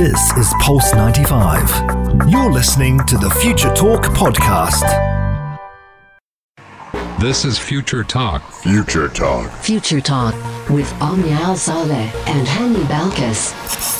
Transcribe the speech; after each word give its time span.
This 0.00 0.32
is 0.38 0.54
Pulse 0.60 0.94
95. 0.94 2.30
You're 2.30 2.50
listening 2.50 3.00
to 3.00 3.18
the 3.18 3.28
Future 3.42 3.70
Talk 3.74 4.04
podcast. 4.04 4.80
This 7.20 7.44
is 7.44 7.58
Future 7.58 8.02
Talk. 8.02 8.50
Future 8.50 9.08
Talk. 9.08 9.50
Future 9.56 10.00
Talk 10.00 10.34
with 10.70 10.90
Omnia 11.02 11.34
Al 11.34 11.54
Saleh 11.54 12.14
and 12.26 12.46
Hani 12.48 12.82
Balkis. 12.84 13.99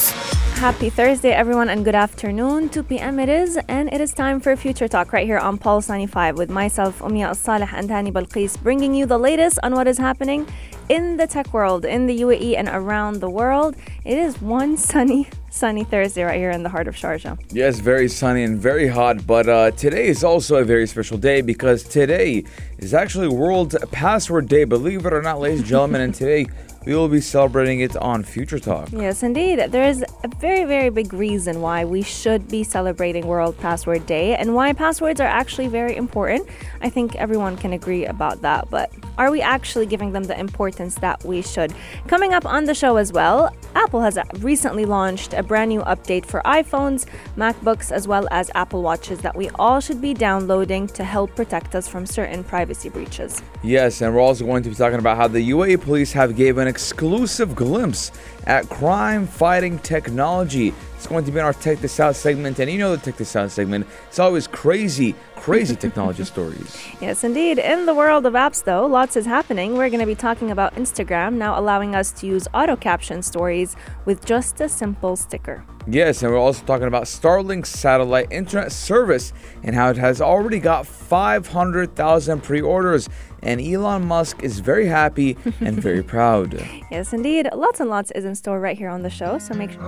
Happy 0.60 0.90
Thursday, 0.90 1.30
everyone, 1.30 1.70
and 1.70 1.86
good 1.86 1.94
afternoon. 1.94 2.68
2 2.68 2.82
p.m. 2.82 3.18
it 3.18 3.30
is, 3.30 3.58
and 3.66 3.90
it 3.94 3.98
is 3.98 4.12
time 4.12 4.40
for 4.40 4.54
Future 4.56 4.86
Talk 4.86 5.10
right 5.10 5.24
here 5.24 5.38
on 5.38 5.56
Pulse 5.56 5.88
95 5.88 6.36
with 6.36 6.50
myself, 6.50 7.00
Omnia 7.00 7.28
Al-Saleh 7.28 7.72
and 7.72 7.88
Hani 7.88 8.12
Balqis, 8.12 8.62
bringing 8.62 8.94
you 8.94 9.06
the 9.06 9.16
latest 9.16 9.58
on 9.62 9.74
what 9.74 9.88
is 9.88 9.96
happening 9.96 10.46
in 10.90 11.16
the 11.16 11.26
tech 11.26 11.54
world, 11.54 11.86
in 11.86 12.06
the 12.06 12.20
UAE, 12.20 12.58
and 12.58 12.68
around 12.68 13.20
the 13.20 13.30
world. 13.30 13.74
It 14.04 14.18
is 14.18 14.42
one 14.42 14.76
sunny, 14.76 15.30
sunny 15.50 15.82
Thursday 15.82 16.24
right 16.24 16.36
here 16.36 16.50
in 16.50 16.62
the 16.62 16.68
heart 16.68 16.88
of 16.88 16.94
Sharjah. 16.94 17.40
Yes, 17.50 17.80
very 17.80 18.08
sunny 18.08 18.44
and 18.44 18.58
very 18.58 18.86
hot, 18.86 19.26
but 19.26 19.48
uh, 19.48 19.70
today 19.70 20.08
is 20.08 20.22
also 20.22 20.56
a 20.56 20.64
very 20.64 20.86
special 20.86 21.16
day 21.16 21.40
because 21.40 21.84
today 21.84 22.44
is 22.76 22.92
actually 22.92 23.28
World 23.28 23.76
Password 23.92 24.46
Day. 24.46 24.64
Believe 24.64 25.06
it 25.06 25.14
or 25.14 25.22
not, 25.22 25.40
ladies 25.40 25.60
and 25.60 25.68
gentlemen, 25.68 26.02
and 26.02 26.14
today 26.14 26.48
we 26.86 26.94
will 26.94 27.08
be 27.08 27.20
celebrating 27.20 27.80
it 27.80 27.94
on 27.96 28.22
Future 28.22 28.58
Talk. 28.58 28.90
Yes, 28.90 29.22
indeed. 29.22 29.58
There 29.70 29.84
is 29.84 30.02
a 30.24 30.28
very, 30.40 30.64
very 30.64 30.88
big 30.88 31.12
reason 31.12 31.60
why 31.60 31.84
we 31.84 32.02
should 32.02 32.48
be 32.48 32.64
celebrating 32.64 33.26
World 33.26 33.58
Password 33.58 34.06
Day 34.06 34.34
and 34.36 34.54
why 34.54 34.72
passwords 34.72 35.20
are 35.20 35.26
actually 35.26 35.68
very 35.68 35.96
important. 35.96 36.48
I 36.80 36.88
think 36.88 37.16
everyone 37.16 37.58
can 37.58 37.74
agree 37.74 38.06
about 38.06 38.40
that, 38.42 38.70
but 38.70 38.90
are 39.18 39.30
we 39.30 39.42
actually 39.42 39.84
giving 39.84 40.12
them 40.12 40.24
the 40.24 40.38
importance 40.40 40.94
that 40.96 41.22
we 41.24 41.42
should? 41.42 41.74
Coming 42.06 42.32
up 42.32 42.46
on 42.46 42.64
the 42.64 42.74
show 42.74 42.96
as 42.96 43.12
well, 43.12 43.54
Apple 43.74 44.00
has 44.00 44.18
recently 44.38 44.86
launched 44.86 45.34
a 45.34 45.42
brand 45.42 45.68
new 45.68 45.82
update 45.82 46.24
for 46.24 46.40
iPhones, 46.46 47.04
MacBooks, 47.36 47.92
as 47.92 48.08
well 48.08 48.26
as 48.30 48.50
Apple 48.54 48.82
Watches 48.82 49.18
that 49.20 49.36
we 49.36 49.50
all 49.50 49.80
should 49.80 50.00
be 50.00 50.14
downloading 50.14 50.86
to 50.88 51.04
help 51.04 51.36
protect 51.36 51.74
us 51.74 51.86
from 51.86 52.06
certain 52.06 52.42
privacy 52.42 52.88
breaches. 52.88 53.42
Yes, 53.62 54.00
and 54.00 54.14
we're 54.14 54.22
also 54.22 54.46
going 54.46 54.62
to 54.62 54.70
be 54.70 54.74
talking 54.74 54.98
about 54.98 55.18
how 55.18 55.28
the 55.28 55.50
UAE 55.50 55.82
police 55.82 56.12
have 56.12 56.34
given 56.34 56.69
exclusive 56.70 57.54
glimpse 57.54 58.12
at 58.46 58.68
crime 58.68 59.26
fighting 59.26 59.78
technology. 59.78 60.74
It's 60.96 61.06
going 61.06 61.24
to 61.24 61.32
be 61.32 61.38
in 61.38 61.44
our 61.44 61.54
Tech 61.54 61.78
This 61.78 61.98
Out 61.98 62.14
segment, 62.14 62.58
and 62.58 62.70
you 62.70 62.78
know 62.78 62.94
the 62.94 63.02
Tech 63.02 63.16
This 63.16 63.34
Out 63.34 63.50
segment. 63.50 63.86
It's 64.08 64.18
always 64.18 64.46
crazy, 64.46 65.14
crazy 65.36 65.74
technology 65.84 66.24
stories. 66.24 66.76
Yes, 67.00 67.24
indeed. 67.24 67.58
In 67.58 67.86
the 67.86 67.94
world 67.94 68.26
of 68.26 68.34
apps, 68.34 68.62
though, 68.64 68.86
lots 68.86 69.16
is 69.16 69.24
happening. 69.24 69.76
We're 69.76 69.88
going 69.88 70.00
to 70.00 70.06
be 70.06 70.14
talking 70.14 70.50
about 70.50 70.74
Instagram 70.74 71.34
now 71.34 71.58
allowing 71.58 71.94
us 71.94 72.12
to 72.20 72.26
use 72.26 72.46
auto 72.52 72.76
caption 72.76 73.22
stories 73.22 73.76
with 74.04 74.26
just 74.26 74.60
a 74.60 74.68
simple 74.68 75.16
sticker. 75.16 75.64
Yes, 75.86 76.22
and 76.22 76.30
we're 76.30 76.38
also 76.38 76.64
talking 76.66 76.86
about 76.86 77.04
Starlink 77.04 77.64
satellite 77.64 78.30
internet 78.30 78.70
service 78.70 79.32
and 79.62 79.74
how 79.74 79.88
it 79.88 79.96
has 79.96 80.20
already 80.20 80.58
got 80.58 80.86
500,000 80.86 82.42
pre 82.42 82.60
orders. 82.60 83.08
And 83.42 83.58
Elon 83.58 84.04
Musk 84.04 84.42
is 84.42 84.60
very 84.60 84.86
happy 84.86 85.38
and 85.60 85.80
very 85.80 86.02
proud. 86.14 86.62
Yes, 86.90 87.14
indeed. 87.14 87.48
Lots 87.54 87.80
and 87.80 87.88
lots 87.88 88.10
is 88.10 88.26
in 88.30 88.34
store 88.36 88.60
right 88.60 88.78
here 88.78 88.88
on 88.88 89.02
the 89.02 89.10
show, 89.10 89.38
so 89.38 89.52
make 89.54 89.72
sure. 89.72 89.82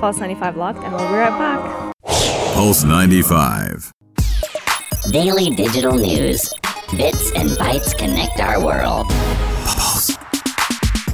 Pulse 0.00 0.18
95 0.18 0.56
locked, 0.56 0.78
and 0.82 0.94
we'll 0.94 1.08
be 1.08 1.14
right 1.16 1.36
back. 1.38 1.94
Pulse 2.54 2.84
95. 2.84 3.92
Daily 5.10 5.50
digital 5.50 5.94
news. 5.94 6.48
Bits 6.96 7.32
and 7.32 7.50
bytes 7.50 7.96
connect 7.98 8.38
our 8.40 8.64
world. 8.64 9.06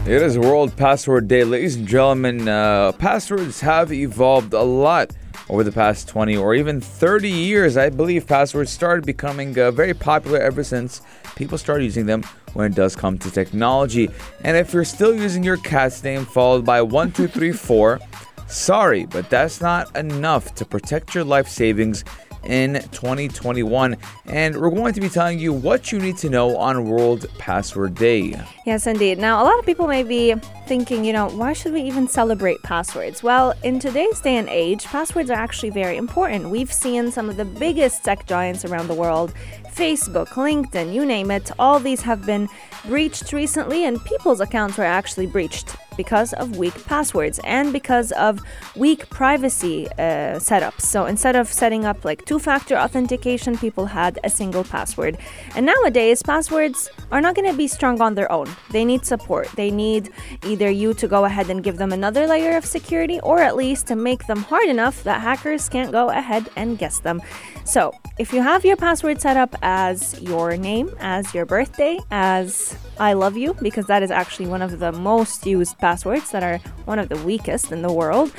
It 0.06 0.22
is 0.22 0.39
World 0.39 0.77
Password 0.77 1.27
Day. 1.27 1.44
Ladies 1.44 1.77
and 1.77 1.86
gentlemen, 1.86 2.48
uh, 2.48 2.92
passwords 2.92 3.61
have 3.61 3.92
evolved 3.92 4.53
a 4.53 4.62
lot 4.62 5.11
over 5.48 5.64
the 5.64 5.72
past 5.72 6.09
20 6.09 6.36
or 6.36 6.55
even 6.55 6.81
30 6.81 7.31
years. 7.31 7.77
I 7.77 7.89
believe 7.89 8.27
passwords 8.27 8.70
started 8.70 9.06
becoming 9.06 9.59
uh, 9.59 9.70
very 9.70 9.94
popular 9.94 10.38
ever 10.38 10.62
since 10.62 11.00
people 11.37 11.56
started 11.56 11.84
using 11.84 12.06
them 12.06 12.25
when 12.59 12.73
it 12.73 12.75
does 12.75 12.97
come 12.97 13.17
to 13.17 13.31
technology. 13.31 14.11
And 14.43 14.57
if 14.57 14.75
you're 14.75 14.85
still 14.85 15.15
using 15.15 15.45
your 15.45 15.59
cat's 15.59 16.03
name 16.03 16.25
followed 16.25 16.67
by 16.67 16.83
1234, 16.83 18.01
sorry, 18.49 19.07
but 19.07 19.31
that's 19.31 19.61
not 19.61 19.97
enough 19.97 20.57
to 20.57 20.65
protect 20.65 21.15
your 21.15 21.23
life 21.23 21.47
savings 21.47 22.03
in 22.45 22.75
2021. 22.91 23.97
And 24.27 24.61
we're 24.61 24.71
going 24.71 24.93
to 24.95 25.01
be 25.01 25.09
telling 25.09 25.39
you 25.39 25.53
what 25.53 25.93
you 25.93 26.01
need 26.01 26.17
to 26.19 26.29
know 26.29 26.57
on 26.57 26.89
World 26.89 27.27
Password 27.39 27.95
Day. 27.95 28.35
Yes, 28.67 28.89
indeed. 28.89 29.19
Now, 29.19 29.41
a 29.41 29.45
lot 29.45 29.57
of 29.61 29.65
people 29.65 29.87
may 29.87 30.03
be 30.03 30.35
thinking, 30.67 31.05
you 31.05 31.13
know, 31.13 31.29
why 31.29 31.53
should 31.53 31.73
we 31.73 31.83
even 31.83 32.09
celebrate 32.09 32.61
passwords? 32.65 33.23
Well, 33.23 33.55
in 33.63 33.79
today's 33.79 34.21
day 34.21 34.37
and 34.37 34.49
age, 34.49 34.85
passwords 34.85 35.31
are 35.31 35.39
actually 35.39 35.71
very 35.71 35.97
important. 35.97 36.51
We've 36.51 36.73
seen 36.73 37.13
some 37.13 37.29
of 37.29 37.37
the 37.37 37.45
biggest 37.45 38.05
tech 38.05 38.27
giants 38.27 38.65
around 38.65 38.89
the 38.89 38.95
world 38.95 39.33
Facebook, 39.78 40.31
LinkedIn, 40.31 40.93
you 40.93 41.06
name 41.06 41.31
it, 41.31 41.53
all 41.56 41.78
these 41.78 42.00
have 42.00 42.27
been 42.27 42.49
breached 42.87 43.33
recently, 43.33 43.84
and 43.84 44.05
people's 44.05 44.41
accounts 44.41 44.77
were 44.77 44.83
actually 44.83 45.27
breached 45.27 45.77
because 45.98 46.32
of 46.32 46.56
weak 46.56 46.78
passwords 46.86 47.38
and 47.44 47.75
because 47.75 48.12
of 48.12 48.41
weak 48.76 49.10
privacy 49.10 49.86
uh, 49.98 50.41
setups. 50.48 50.81
So 50.81 51.04
instead 51.04 51.36
of 51.36 51.53
setting 51.53 51.84
up 51.84 52.06
like 52.06 52.25
two 52.25 52.38
factor 52.38 52.76
authentication, 52.78 53.59
people 53.59 53.86
had 53.86 54.19
a 54.25 54.31
single 54.31 54.64
password. 54.64 55.19
And 55.54 55.66
nowadays, 55.66 56.22
passwords 56.22 56.88
are 57.12 57.20
not 57.20 57.34
going 57.34 57.50
to 57.50 57.56
be 57.56 57.69
strong 57.69 58.00
on 58.00 58.14
their 58.14 58.31
own. 58.32 58.48
They 58.70 58.84
need 58.84 59.04
support. 59.04 59.48
They 59.56 59.70
need 59.70 60.10
either 60.44 60.70
you 60.70 60.94
to 60.94 61.09
go 61.09 61.25
ahead 61.26 61.50
and 61.50 61.62
give 61.62 61.76
them 61.76 61.92
another 61.92 62.26
layer 62.26 62.56
of 62.56 62.65
security 62.65 63.19
or 63.20 63.41
at 63.41 63.56
least 63.56 63.88
to 63.88 63.97
make 63.97 64.26
them 64.26 64.38
hard 64.38 64.69
enough 64.69 65.03
that 65.03 65.20
hackers 65.20 65.69
can't 65.69 65.91
go 65.91 66.09
ahead 66.09 66.48
and 66.56 66.78
guess 66.78 67.00
them. 67.00 67.20
So, 67.65 67.92
if 68.19 68.32
you 68.32 68.41
have 68.42 68.65
your 68.65 68.76
password 68.76 69.20
set 69.20 69.36
up 69.36 69.54
as 69.62 70.20
your 70.22 70.56
name, 70.56 70.88
as 71.00 71.34
your 71.34 71.44
birthday, 71.44 71.98
as 72.10 72.76
I 72.98 73.12
love 73.12 73.36
you, 73.36 73.54
because 73.60 73.86
that 73.86 74.03
is 74.03 74.10
actually 74.10 74.47
one 74.47 74.62
of 74.62 74.78
the 74.78 74.92
most 74.92 75.44
used 75.47 75.76
passwords 75.78 75.88
that 76.31 76.43
are 76.43 76.59
one 76.84 76.99
of 76.99 77.09
the 77.09 77.16
weakest 77.19 77.72
in 77.72 77.82
the 77.82 77.93
world, 77.93 78.32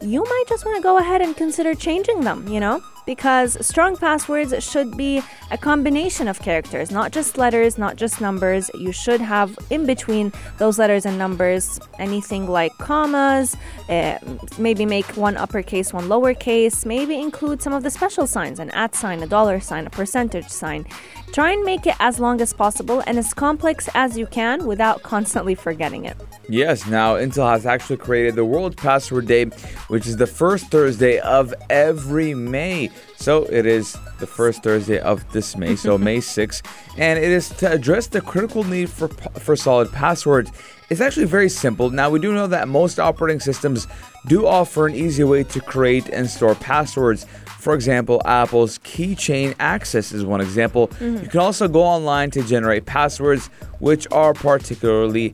you 0.00 0.22
might 0.22 0.44
just 0.48 0.64
want 0.64 0.76
to 0.76 0.82
go 0.82 0.98
ahead 0.98 1.20
and 1.20 1.36
consider 1.36 1.74
changing 1.74 2.20
them, 2.22 2.46
you 2.48 2.60
know? 2.60 2.82
Because 3.04 3.64
strong 3.66 3.96
passwords 3.96 4.54
should 4.62 4.96
be 4.96 5.22
a 5.50 5.58
combination 5.58 6.28
of 6.28 6.38
characters, 6.40 6.90
not 6.90 7.10
just 7.10 7.36
letters, 7.36 7.76
not 7.76 7.96
just 7.96 8.20
numbers. 8.20 8.70
You 8.74 8.92
should 8.92 9.20
have 9.20 9.58
in 9.70 9.86
between 9.86 10.32
those 10.58 10.78
letters 10.78 11.04
and 11.04 11.18
numbers 11.18 11.80
anything 11.98 12.48
like 12.48 12.76
commas, 12.78 13.56
uh, 13.88 14.18
maybe 14.58 14.86
make 14.86 15.06
one 15.16 15.36
uppercase, 15.36 15.92
one 15.92 16.04
lowercase, 16.04 16.86
maybe 16.86 17.18
include 17.18 17.60
some 17.60 17.72
of 17.72 17.82
the 17.82 17.90
special 17.90 18.26
signs 18.26 18.58
an 18.60 18.70
at 18.70 18.94
sign, 18.94 19.22
a 19.22 19.26
dollar 19.26 19.58
sign, 19.58 19.86
a 19.86 19.90
percentage 19.90 20.48
sign. 20.48 20.86
Try 21.32 21.52
and 21.52 21.64
make 21.64 21.86
it 21.86 21.96
as 21.98 22.20
long 22.20 22.40
as 22.40 22.52
possible 22.52 23.02
and 23.06 23.18
as 23.18 23.32
complex 23.32 23.88
as 23.94 24.18
you 24.18 24.26
can 24.26 24.66
without 24.66 25.02
constantly 25.12 25.54
forgetting 25.54 26.04
it. 26.04 26.16
Yes, 26.48 26.86
now 26.86 27.16
Intel 27.16 27.50
has 27.50 27.66
actually 27.66 27.96
created 27.96 28.34
the 28.34 28.44
World 28.44 28.76
Password 28.76 29.26
Day, 29.26 29.46
which 29.88 30.06
is 30.06 30.16
the 30.16 30.26
first 30.26 30.70
Thursday 30.70 31.18
of 31.20 31.54
every 31.70 32.34
May. 32.34 32.90
So 33.16 33.44
it 33.44 33.66
is 33.66 33.96
the 34.18 34.26
first 34.26 34.62
Thursday 34.62 34.98
of 34.98 35.30
this 35.32 35.56
May, 35.56 35.76
so 35.76 35.96
May 36.08 36.18
6th, 36.18 36.62
and 36.98 37.18
it 37.18 37.30
is 37.30 37.48
to 37.50 37.70
address 37.70 38.08
the 38.08 38.20
critical 38.20 38.64
need 38.64 38.90
for 38.90 39.08
for 39.08 39.56
solid 39.56 39.92
passwords. 39.92 40.50
It's 40.90 41.00
actually 41.00 41.26
very 41.26 41.48
simple. 41.48 41.90
Now 41.90 42.10
we 42.10 42.18
do 42.18 42.34
know 42.34 42.46
that 42.48 42.68
most 42.68 42.98
operating 43.00 43.40
systems 43.40 43.86
do 44.26 44.46
offer 44.46 44.86
an 44.86 44.94
easy 44.94 45.24
way 45.24 45.44
to 45.44 45.60
create 45.60 46.08
and 46.08 46.28
store 46.28 46.54
passwords. 46.54 47.24
For 47.58 47.74
example, 47.74 48.20
Apple's 48.24 48.78
Keychain 48.80 49.54
Access 49.60 50.12
is 50.12 50.24
one 50.24 50.40
example. 50.40 50.90
You 51.00 51.28
can 51.28 51.40
also 51.40 51.68
go 51.68 51.82
online 51.82 52.30
to 52.32 52.42
generate 52.42 52.86
passwords, 52.86 53.46
which 53.78 54.06
are 54.10 54.34
particularly 54.34 55.32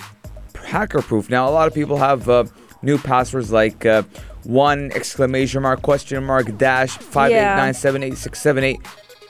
hacker 0.65 1.01
proof. 1.03 1.31
Now, 1.31 1.49
a 1.49 1.51
lot 1.51 1.67
of 1.67 1.75
people 1.75 1.97
have 1.97 2.29
uh, 2.29 2.45
new 2.83 2.99
passwords 2.99 3.51
like 3.51 3.87
uh, 3.87 4.03
one 4.49 4.91
exclamation 4.93 5.61
mark, 5.63 5.83
question 5.83 6.25
mark, 6.25 6.57
dash, 6.57 6.97
five 6.97 7.31
eight 7.53 7.57
nine 7.57 7.75
seven 7.75 8.03
eight 8.03 8.17
six 8.17 8.41
seven 8.41 8.65
eight 8.65 8.81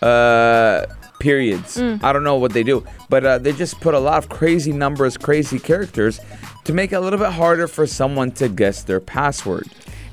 uh, 0.00 0.86
periods. 1.18 1.76
I 1.76 2.12
don't 2.12 2.22
know 2.22 2.36
what 2.36 2.52
they 2.52 2.62
do, 2.62 2.84
but 3.08 3.26
uh, 3.26 3.38
they 3.38 3.52
just 3.52 3.80
put 3.80 3.94
a 3.94 3.98
lot 3.98 4.18
of 4.18 4.28
crazy 4.28 4.72
numbers, 4.72 5.16
crazy 5.16 5.58
characters 5.58 6.20
to 6.64 6.72
make 6.72 6.92
it 6.92 6.96
a 6.96 7.00
little 7.00 7.18
bit 7.18 7.32
harder 7.32 7.66
for 7.66 7.84
someone 7.86 8.30
to 8.32 8.48
guess 8.48 8.84
their 8.84 9.00
password. 9.00 9.66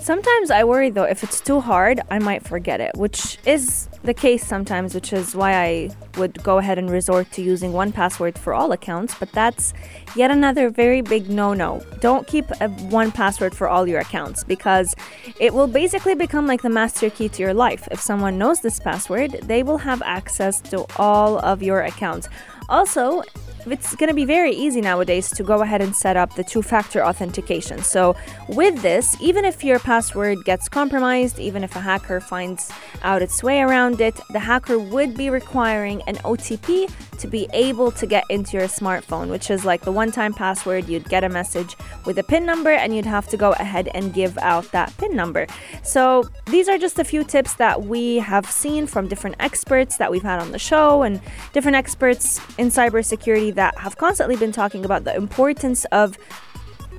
Sometimes 0.05 0.51
I 0.51 0.63
worry 0.65 0.91
though, 0.91 1.05
if 1.05 1.23
it's 1.23 1.41
too 1.41 1.59
hard, 1.59 1.99
I 2.11 2.19
might 2.19 2.43
forget 2.43 2.79
it, 2.79 2.95
which 2.95 3.39
is 3.43 3.89
the 4.03 4.13
case 4.13 4.45
sometimes, 4.45 4.93
which 4.93 5.11
is 5.11 5.35
why 5.35 5.55
I 5.55 5.89
would 6.17 6.43
go 6.43 6.59
ahead 6.59 6.77
and 6.77 6.91
resort 6.91 7.31
to 7.31 7.41
using 7.41 7.73
one 7.73 7.91
password 7.91 8.37
for 8.37 8.53
all 8.53 8.71
accounts. 8.71 9.15
But 9.15 9.31
that's 9.31 9.73
yet 10.15 10.29
another 10.29 10.69
very 10.69 11.01
big 11.01 11.27
no 11.27 11.55
no. 11.55 11.81
Don't 12.01 12.27
keep 12.27 12.45
a 12.61 12.69
one 12.69 13.11
password 13.11 13.55
for 13.55 13.67
all 13.67 13.87
your 13.87 13.99
accounts 13.99 14.43
because 14.43 14.93
it 15.39 15.55
will 15.55 15.65
basically 15.65 16.13
become 16.13 16.45
like 16.45 16.61
the 16.61 16.69
master 16.69 17.09
key 17.09 17.27
to 17.29 17.41
your 17.41 17.55
life. 17.55 17.87
If 17.89 17.99
someone 17.99 18.37
knows 18.37 18.61
this 18.61 18.79
password, 18.79 19.31
they 19.45 19.63
will 19.63 19.79
have 19.79 20.03
access 20.03 20.61
to 20.69 20.85
all 20.97 21.39
of 21.39 21.63
your 21.63 21.81
accounts. 21.81 22.29
Also, 22.69 23.23
it's 23.67 23.95
going 23.95 24.09
to 24.09 24.15
be 24.15 24.25
very 24.25 24.51
easy 24.51 24.81
nowadays 24.81 25.29
to 25.31 25.43
go 25.43 25.61
ahead 25.61 25.81
and 25.81 25.95
set 25.95 26.17
up 26.17 26.35
the 26.35 26.43
two 26.43 26.61
factor 26.61 27.03
authentication. 27.03 27.79
So, 27.79 28.15
with 28.49 28.81
this, 28.81 29.15
even 29.21 29.45
if 29.45 29.63
your 29.63 29.79
password 29.79 30.45
gets 30.45 30.69
compromised, 30.69 31.39
even 31.39 31.63
if 31.63 31.75
a 31.75 31.79
hacker 31.79 32.19
finds 32.19 32.71
out 33.03 33.21
its 33.21 33.41
way 33.43 33.61
around 33.61 34.01
it, 34.01 34.19
the 34.31 34.39
hacker 34.39 34.77
would 34.77 35.15
be 35.15 35.29
requiring 35.29 36.01
an 36.07 36.15
OTP 36.17 36.91
to 37.19 37.27
be 37.27 37.47
able 37.53 37.91
to 37.91 38.05
get 38.05 38.23
into 38.29 38.57
your 38.57 38.67
smartphone, 38.67 39.29
which 39.29 39.49
is 39.49 39.65
like 39.65 39.81
the 39.81 39.91
one 39.91 40.11
time 40.11 40.33
password. 40.33 40.87
You'd 40.87 41.09
get 41.09 41.23
a 41.23 41.29
message 41.29 41.75
with 42.05 42.17
a 42.19 42.23
PIN 42.23 42.45
number 42.45 42.71
and 42.71 42.95
you'd 42.95 43.05
have 43.05 43.27
to 43.29 43.37
go 43.37 43.51
ahead 43.53 43.89
and 43.93 44.13
give 44.13 44.37
out 44.39 44.71
that 44.71 44.95
PIN 44.97 45.15
number. 45.15 45.47
So, 45.83 46.23
these 46.47 46.69
are 46.69 46.77
just 46.77 46.99
a 46.99 47.03
few 47.03 47.23
tips 47.23 47.55
that 47.55 47.83
we 47.83 48.17
have 48.17 48.45
seen 48.45 48.87
from 48.87 49.07
different 49.07 49.35
experts 49.39 49.97
that 49.97 50.11
we've 50.11 50.23
had 50.23 50.39
on 50.39 50.51
the 50.51 50.59
show 50.59 51.03
and 51.03 51.21
different 51.53 51.75
experts 51.75 52.39
in 52.57 52.67
cybersecurity 52.67 53.53
that 53.55 53.77
have 53.77 53.97
constantly 53.97 54.35
been 54.35 54.51
talking 54.51 54.85
about 54.85 55.03
the 55.03 55.15
importance 55.15 55.85
of 55.85 56.17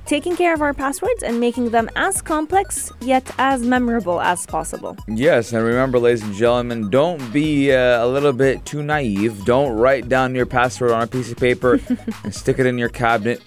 taking 0.07 0.35
care 0.35 0.53
of 0.53 0.61
our 0.61 0.73
passwords 0.73 1.21
and 1.21 1.39
making 1.39 1.69
them 1.69 1.89
as 1.95 2.21
complex 2.21 2.91
yet 3.01 3.29
as 3.37 3.61
memorable 3.61 4.21
as 4.21 4.45
possible. 4.45 4.97
Yes, 5.07 5.53
and 5.53 5.63
remember, 5.63 5.99
ladies 5.99 6.23
and 6.23 6.33
gentlemen, 6.33 6.89
don't 6.89 7.31
be 7.33 7.71
uh, 7.71 8.05
a 8.05 8.07
little 8.07 8.33
bit 8.33 8.65
too 8.65 8.81
naive. 8.81 9.43
Don't 9.45 9.77
write 9.77 10.07
down 10.07 10.33
your 10.33 10.45
password 10.45 10.91
on 10.91 11.03
a 11.03 11.07
piece 11.07 11.31
of 11.31 11.37
paper 11.37 11.79
and 12.23 12.33
stick 12.33 12.57
it 12.57 12.65
in 12.65 12.77
your 12.77 12.89
cabinet. 12.89 13.41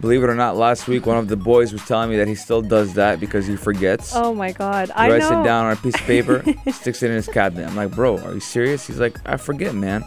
Believe 0.00 0.22
it 0.22 0.28
or 0.28 0.34
not, 0.34 0.56
last 0.56 0.86
week 0.88 1.06
one 1.06 1.16
of 1.18 1.28
the 1.28 1.36
boys 1.36 1.72
was 1.72 1.84
telling 1.86 2.10
me 2.10 2.16
that 2.18 2.28
he 2.28 2.34
still 2.34 2.62
does 2.62 2.94
that 2.94 3.18
because 3.20 3.46
he 3.46 3.56
forgets. 3.56 4.12
Oh 4.14 4.32
my 4.34 4.52
god, 4.52 4.88
He 4.88 4.92
I 4.94 5.10
writes 5.10 5.28
know. 5.30 5.40
it 5.40 5.44
down 5.44 5.66
on 5.66 5.72
a 5.72 5.76
piece 5.76 5.94
of 5.94 6.00
paper, 6.02 6.44
sticks 6.72 7.02
it 7.02 7.08
in 7.10 7.16
his 7.16 7.26
cabinet. 7.28 7.68
I'm 7.68 7.76
like, 7.76 7.90
bro, 7.90 8.18
are 8.18 8.34
you 8.34 8.40
serious? 8.40 8.86
He's 8.86 9.00
like, 9.00 9.18
I 9.26 9.36
forget, 9.36 9.74
man. 9.74 10.04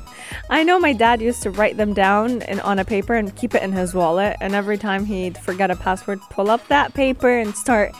I 0.49 0.63
know 0.63 0.79
my 0.79 0.93
dad 0.93 1.21
used 1.21 1.43
to 1.43 1.51
write 1.51 1.77
them 1.77 1.93
down 1.93 2.41
in, 2.43 2.59
on 2.61 2.79
a 2.79 2.85
paper 2.85 3.13
and 3.15 3.35
keep 3.35 3.53
it 3.55 3.63
in 3.63 3.71
his 3.71 3.93
wallet. 3.93 4.37
And 4.41 4.55
every 4.55 4.77
time 4.77 5.05
he'd 5.05 5.37
forget 5.37 5.69
a 5.71 5.75
password, 5.75 6.19
pull 6.29 6.49
up 6.49 6.65
that 6.69 6.93
paper 6.93 7.29
and 7.29 7.55
start 7.55 7.93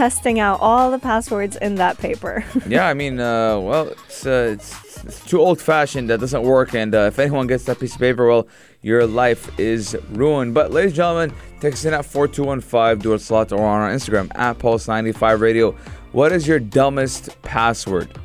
testing 0.00 0.40
out 0.40 0.58
all 0.62 0.90
the 0.90 0.98
passwords 0.98 1.56
in 1.56 1.74
that 1.74 1.98
paper. 1.98 2.42
yeah, 2.66 2.88
I 2.88 2.94
mean, 2.94 3.20
uh, 3.20 3.58
well, 3.58 3.88
it's, 3.88 4.24
uh, 4.24 4.52
it's, 4.54 5.04
it's 5.04 5.26
too 5.26 5.38
old 5.38 5.60
fashioned. 5.60 6.08
That 6.08 6.20
doesn't 6.20 6.42
work. 6.42 6.74
And 6.74 6.94
uh, 6.94 7.00
if 7.00 7.18
anyone 7.18 7.46
gets 7.46 7.64
that 7.64 7.78
piece 7.78 7.92
of 7.92 8.00
paper, 8.00 8.26
well, 8.26 8.48
your 8.80 9.06
life 9.06 9.60
is 9.60 9.94
ruined. 10.12 10.54
But, 10.54 10.70
ladies 10.70 10.92
and 10.92 10.96
gentlemen, 10.96 11.34
text 11.60 11.84
in 11.84 11.92
at 11.92 12.06
4215, 12.06 13.02
du 13.02 13.14
Etisalat 13.14 13.52
or 13.52 13.62
on 13.62 13.82
our 13.82 13.90
Instagram 13.90 14.34
at 14.36 14.58
Pulse95 14.58 15.40
Radio. 15.40 15.72
What 16.12 16.32
is 16.32 16.48
your 16.48 16.60
dumbest 16.60 17.36
password? 17.42 18.18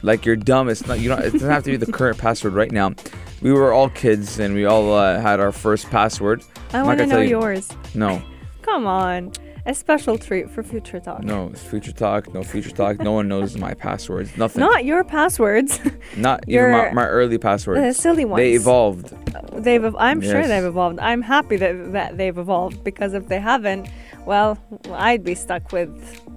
Like 0.00 0.24
your 0.24 0.36
dumbest, 0.36 0.88
not, 0.88 0.98
you 0.98 1.10
don't, 1.10 1.20
it 1.20 1.32
doesn't 1.32 1.50
have 1.50 1.64
to 1.64 1.72
be 1.72 1.76
the 1.76 1.92
current 1.98 2.16
password 2.16 2.54
right 2.54 2.72
now. 2.72 2.94
We 3.42 3.52
were 3.52 3.74
all 3.74 3.90
kids 3.90 4.38
and 4.38 4.54
we 4.54 4.64
all 4.64 4.94
uh, 4.94 5.20
had 5.20 5.40
our 5.40 5.52
first 5.52 5.90
password. 5.90 6.42
I 6.72 6.82
want 6.82 7.00
to 7.00 7.06
know 7.06 7.20
you- 7.20 7.38
yours. 7.38 7.68
No, 7.94 8.22
Come 8.62 8.86
on. 8.86 9.32
A 9.64 9.74
special 9.74 10.18
treat 10.18 10.50
for 10.50 10.62
future 10.64 10.98
talk. 10.98 11.22
no, 11.22 11.46
it's 11.48 11.62
future 11.62 11.92
talk, 11.92 12.34
no 12.34 12.42
future 12.42 12.70
talk. 12.70 12.98
No 12.98 13.12
one 13.12 13.28
knows 13.28 13.56
my 13.56 13.74
passwords. 13.74 14.36
Nothing. 14.36 14.60
Not 14.60 14.84
your 14.84 15.04
passwords. 15.04 15.78
Not 16.16 16.40
even 16.48 16.52
your- 16.54 16.70
my, 16.72 16.90
my 16.92 17.06
early 17.06 17.38
passwords. 17.38 17.80
the 17.80 17.94
silly 17.94 18.24
ones. 18.24 18.38
They 18.40 18.54
evolved. 18.54 19.14
They've. 19.62 19.94
I'm 19.96 20.20
sure 20.20 20.46
they've 20.48 20.64
evolved. 20.64 20.98
I'm 20.98 21.22
happy 21.22 21.56
that 21.58 21.92
that 21.92 22.18
they've 22.18 22.36
evolved 22.36 22.82
because 22.82 23.14
if 23.14 23.28
they 23.28 23.38
haven't, 23.38 23.88
well, 24.26 24.58
I'd 24.90 25.22
be 25.22 25.36
stuck 25.36 25.70
with 25.70 25.90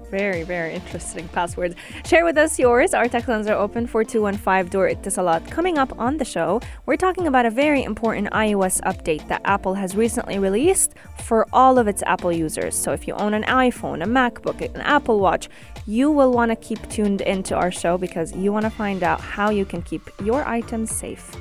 very 0.10 0.44
very 0.44 0.74
interesting 0.74 1.28
passwords. 1.30 1.76
Share 2.06 2.26
with 2.26 2.38
us 2.38 2.58
yours. 2.58 2.94
Our 2.94 3.08
text 3.08 3.28
lines 3.28 3.48
are 3.48 3.58
open 3.58 3.88
for 3.88 4.04
two 4.04 4.22
one 4.22 4.38
five 4.38 4.70
door 4.70 4.90
Etisalat. 4.90 5.50
Coming 5.52 5.78
up 5.78 5.98
on 6.00 6.18
the 6.18 6.26
show, 6.26 6.62
we're 6.86 6.98
talking 6.98 7.28
about 7.28 7.46
a 7.46 7.50
very 7.50 7.84
important 7.84 8.30
iOS 8.32 8.82
update 8.82 9.28
that 9.28 9.42
Apple 9.46 9.76
has 9.76 9.96
recently 9.96 10.40
released 10.40 10.94
for 11.24 11.46
all 11.52 11.78
of 11.78 11.88
its 11.88 12.04
Apple 12.04 12.32
users. 12.32 12.76
So 12.76 12.92
if 12.92 13.08
you 13.08 13.14
own 13.16 13.34
an 13.34 13.44
iPhone, 13.44 14.04
a 14.04 14.08
MacBook, 14.08 14.62
an 14.74 14.82
Apple 14.82 15.20
Watch, 15.20 15.50
you 15.88 16.12
will 16.12 16.32
want 16.32 16.52
to 16.52 16.56
keep 16.56 16.88
tuned 16.90 17.22
into 17.22 17.56
our 17.56 17.72
show 17.72 17.98
because 17.98 18.36
you 18.36 18.52
want 18.52 18.66
to 18.66 18.70
find 18.72 19.04
out 19.04 19.22
how 19.22 19.50
you 19.50 19.66
can 19.66 19.82
keep 19.82 20.10
your 20.24 20.48
items 20.48 20.92
safe. 20.96 21.32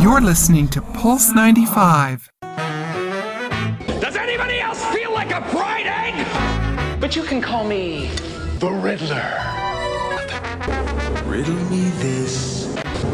You're 0.00 0.20
listening 0.20 0.68
to 0.68 0.80
Pulse 0.80 1.34
95. 1.34 2.30
But 7.10 7.16
you 7.16 7.24
can 7.24 7.42
call 7.42 7.64
me 7.64 8.08
The 8.60 8.70
Riddler. 8.70 9.34
Riddle 11.26 11.56
me 11.68 11.90
this, 11.98 12.68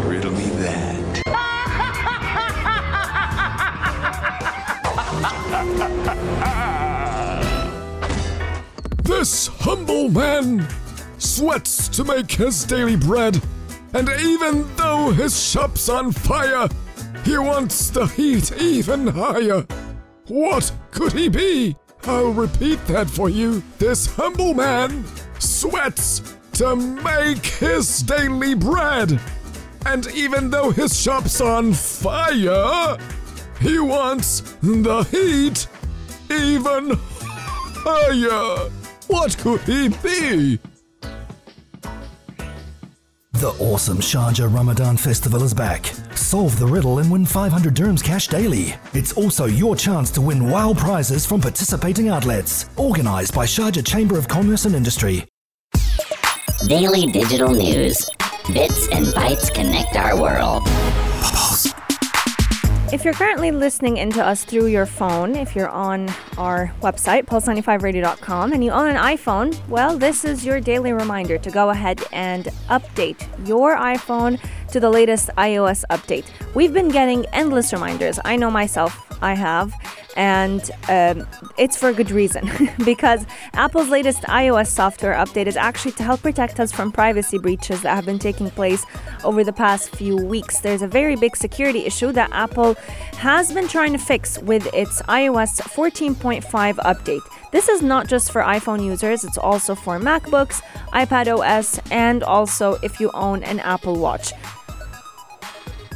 riddle 0.05 0.33
me 0.33 0.51
that. 0.61 1.23
This 9.03 9.47
humble 9.47 10.11
man 10.11 10.69
sweats 11.17 11.89
to 11.89 12.05
make 12.05 12.31
his 12.31 12.65
daily 12.67 12.97
bread, 12.97 13.41
and 13.95 14.11
even 14.21 14.77
though 14.77 15.11
his 15.13 15.43
shop's 15.43 15.89
on 15.89 16.13
fire, 16.13 16.69
he 17.25 17.39
wants 17.39 17.89
the 17.89 18.05
heat 18.05 18.53
even 18.61 19.07
higher. 19.07 19.67
What 20.27 20.71
could 20.91 21.15
he 21.15 21.31
be? 21.31 21.77
I'll 22.08 22.32
repeat 22.32 22.85
that 22.87 23.11
for 23.11 23.29
you. 23.29 23.64
This 23.79 24.06
humble 24.06 24.55
man 24.55 25.05
sweats 25.41 26.37
to 26.53 26.76
make 26.76 27.44
his 27.44 28.03
daily 28.03 28.55
bread, 28.55 29.20
and 29.85 30.06
even 30.14 30.49
though 30.50 30.70
his 30.70 30.99
shop's 30.99 31.41
on 31.41 31.73
fire, 31.73 32.97
he 33.61 33.81
wants 33.81 34.41
the 34.62 35.03
heat 35.11 35.67
even 36.31 36.93
higher. 36.94 38.70
What 39.09 39.37
could 39.38 39.61
he 39.62 39.88
be? 39.88 40.61
The 43.32 43.55
awesome 43.59 43.99
Sharjah 43.99 44.52
Ramadan 44.52 44.97
Festival 44.97 45.43
is 45.43 45.52
back. 45.52 45.93
Solve 46.26 46.58
the 46.58 46.67
riddle 46.67 46.99
and 46.99 47.08
win 47.08 47.25
500 47.25 47.73
dirhams 47.73 48.02
cash 48.02 48.26
daily. 48.26 48.75
It's 48.94 49.12
also 49.12 49.44
your 49.46 49.76
chance 49.76 50.11
to 50.11 50.20
win 50.20 50.50
wow 50.50 50.75
prizes 50.76 51.25
from 51.25 51.40
participating 51.40 52.08
outlets. 52.08 52.69
Organised 52.76 53.32
by 53.32 53.46
Sharjah 53.46 53.87
Chamber 53.87 54.19
of 54.19 54.26
Commerce 54.26 54.64
and 54.64 54.75
Industry. 54.75 55.25
Daily 56.67 57.06
digital 57.12 57.55
news. 57.55 58.05
Bits 58.52 58.88
and 58.88 59.06
bytes 59.06 59.55
connect 59.55 59.94
our 59.94 60.20
world. 60.20 60.64
If 62.93 63.05
you're 63.05 63.14
currently 63.14 63.50
listening 63.50 63.96
into 63.96 64.25
us 64.25 64.44
through 64.44 64.67
your 64.67 64.87
phone, 64.87 65.34
if 65.37 65.55
you're 65.55 65.69
on 65.69 66.08
our 66.38 66.73
website, 66.82 67.26
pulse95radio.com, 67.26 68.52
and 68.52 68.64
you 68.64 68.70
own 68.70 68.88
an 68.88 68.96
iPhone, 68.96 69.56
well, 69.68 69.99
this 69.99 70.25
is 70.25 70.47
your 70.47 70.61
daily 70.61 70.92
reminder 70.92 71.37
to 71.37 71.50
go 71.50 71.71
ahead 71.71 72.02
and 72.12 72.45
update 72.68 73.26
your 73.47 73.76
iPhone 73.76 74.40
to 74.73 74.80
the 74.80 74.90
latest 74.90 75.30
iOS 75.37 75.85
update. 75.90 76.25
We've 76.54 76.73
been 76.73 76.88
getting 76.88 77.26
endless 77.32 77.73
reminders. 77.73 78.18
I 78.25 78.37
know 78.37 78.50
myself, 78.50 79.06
I 79.23 79.35
have, 79.35 79.73
and 80.16 80.70
um, 80.88 81.26
it's 81.58 81.76
for 81.76 81.90
a 81.90 81.94
good 81.94 82.11
reason 82.11 82.50
because 82.85 83.26
Apple's 83.52 83.88
latest 83.88 84.23
iOS 84.23 84.68
software 84.68 85.14
update 85.14 85.46
is 85.46 85.56
actually 85.56 85.92
to 85.92 86.02
help 86.02 86.23
protect 86.23 86.58
us 86.58 86.73
from 86.73 86.90
privacy 86.90 87.38
breaches 87.38 87.82
that 87.82 87.94
have 87.94 88.06
been 88.06 88.18
taking 88.18 88.50
place 88.50 88.85
over 89.25 89.44
the 89.44 89.52
past 89.52 89.94
few 89.94 90.16
weeks. 90.16 90.61
There's 90.61 90.82
a 90.82 90.88
very 90.88 91.16
big 91.16 91.37
security 91.37 91.85
issue 91.85 92.12
that 92.12 92.30
Apple 92.32 92.75
has 93.18 93.52
been 93.52 93.68
trying 93.68 93.92
to 93.92 93.99
fix 93.99 94.38
with 94.38 94.73
its 94.75 95.02
iOS 95.02 95.61
14.5 95.61 96.42
update. 96.76 97.23
This 97.52 97.68
is 97.68 97.82
not 97.82 98.06
just 98.08 98.32
for 98.32 98.42
iPhone 98.42 98.85
users, 98.85 99.25
it's 99.25 99.38
also 99.38 99.75
for 99.75 99.99
MacBooks, 99.99 100.62
iPad 100.92 101.26
OS, 101.38 101.78
and 101.90 102.23
also 102.23 102.75
if 102.82 103.00
you 103.00 103.11
own 103.12 103.42
an 103.44 103.61
Apple 103.61 103.96
Watch. 103.96 104.32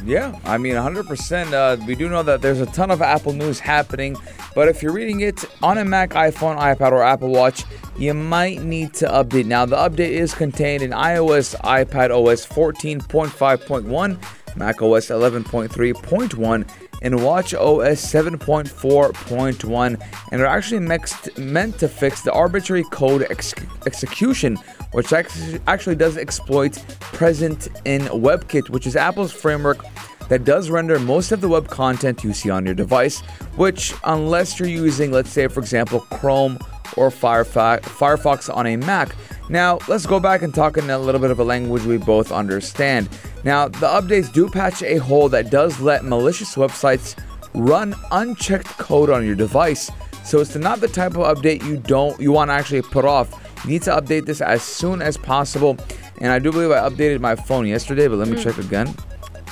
Yeah, 0.05 0.39
I 0.45 0.57
mean, 0.57 0.73
100%. 0.73 1.53
Uh, 1.53 1.83
we 1.85 1.95
do 1.95 2.09
know 2.09 2.23
that 2.23 2.41
there's 2.41 2.59
a 2.59 2.65
ton 2.65 2.89
of 2.89 3.01
Apple 3.01 3.33
news 3.33 3.59
happening, 3.59 4.17
but 4.55 4.67
if 4.67 4.81
you're 4.81 4.93
reading 4.93 5.21
it 5.21 5.45
on 5.61 5.77
a 5.77 5.85
Mac, 5.85 6.11
iPhone, 6.11 6.57
iPad, 6.57 6.91
or 6.91 7.03
Apple 7.03 7.29
Watch, 7.29 7.63
you 7.97 8.13
might 8.13 8.63
need 8.63 8.93
to 8.95 9.07
update. 9.07 9.45
Now, 9.45 9.65
the 9.65 9.75
update 9.75 10.09
is 10.09 10.33
contained 10.33 10.81
in 10.81 10.91
iOS, 10.91 11.55
iPad 11.61 12.09
OS 12.09 12.45
14.5.1, 12.47 14.55
Mac 14.55 14.81
OS 14.81 15.07
11.3.1, 15.07 16.90
and 17.01 17.23
Watch 17.23 17.53
OS 17.53 18.01
7.4.1, 18.01 20.07
and 20.31 20.39
they're 20.39 20.45
actually 20.45 20.79
mixed, 20.79 21.37
meant 21.37 21.79
to 21.79 21.87
fix 21.87 22.21
the 22.21 22.31
arbitrary 22.31 22.83
code 22.91 23.25
ex- 23.29 23.53
execution, 23.85 24.57
which 24.91 25.13
actually, 25.13 25.59
actually 25.67 25.95
does 25.95 26.17
exploit 26.17 26.83
present 26.99 27.67
in 27.85 28.01
WebKit, 28.03 28.69
which 28.69 28.85
is 28.85 28.95
Apple's 28.95 29.31
framework 29.31 29.83
that 30.29 30.45
does 30.45 30.69
render 30.69 30.99
most 30.99 31.31
of 31.31 31.41
the 31.41 31.49
web 31.49 31.67
content 31.67 32.23
you 32.23 32.33
see 32.33 32.49
on 32.49 32.65
your 32.65 32.75
device, 32.75 33.19
which, 33.57 33.93
unless 34.05 34.59
you're 34.59 34.69
using, 34.69 35.11
let's 35.11 35.29
say, 35.29 35.47
for 35.47 35.59
example, 35.59 36.01
Chrome 36.11 36.57
or 36.97 37.09
Firefox 37.09 38.55
on 38.55 38.67
a 38.67 38.77
Mac, 38.77 39.15
Now, 39.51 39.79
let's 39.89 40.05
go 40.05 40.17
back 40.17 40.43
and 40.43 40.53
talk 40.55 40.77
in 40.77 40.89
a 40.89 40.97
little 40.97 41.19
bit 41.19 41.29
of 41.29 41.39
a 41.39 41.43
language 41.43 41.83
we 41.83 41.97
both 41.97 42.31
understand. 42.31 43.09
Now, 43.43 43.67
the 43.67 43.87
updates 43.87 44.31
do 44.31 44.49
patch 44.49 44.81
a 44.81 44.95
hole 44.95 45.27
that 45.27 45.51
does 45.51 45.81
let 45.81 46.05
malicious 46.05 46.55
websites 46.55 47.21
run 47.53 47.93
unchecked 48.11 48.69
code 48.77 49.09
on 49.09 49.25
your 49.25 49.35
device. 49.35 49.91
So 50.23 50.39
it's 50.39 50.55
not 50.55 50.79
the 50.79 50.87
type 50.87 51.17
of 51.17 51.37
update 51.37 51.65
you 51.65 51.75
don't 51.75 52.17
you 52.17 52.31
want 52.31 52.49
to 52.49 52.53
actually 52.53 52.81
put 52.81 53.03
off. 53.03 53.29
You 53.65 53.71
need 53.71 53.81
to 53.83 53.91
update 53.91 54.25
this 54.25 54.39
as 54.39 54.63
soon 54.63 55.01
as 55.01 55.17
possible. 55.17 55.77
And 56.19 56.31
I 56.31 56.39
do 56.39 56.49
believe 56.51 56.71
I 56.71 56.87
updated 56.89 57.19
my 57.19 57.35
phone 57.35 57.67
yesterday, 57.67 58.07
but 58.07 58.19
let 58.19 58.29
me 58.29 58.37
Mm. 58.37 58.43
check 58.43 58.57
again. 58.57 58.95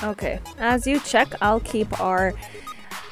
Okay. 0.02 0.40
As 0.58 0.86
you 0.86 0.98
check, 1.00 1.28
I'll 1.42 1.60
keep 1.60 2.00
our 2.00 2.32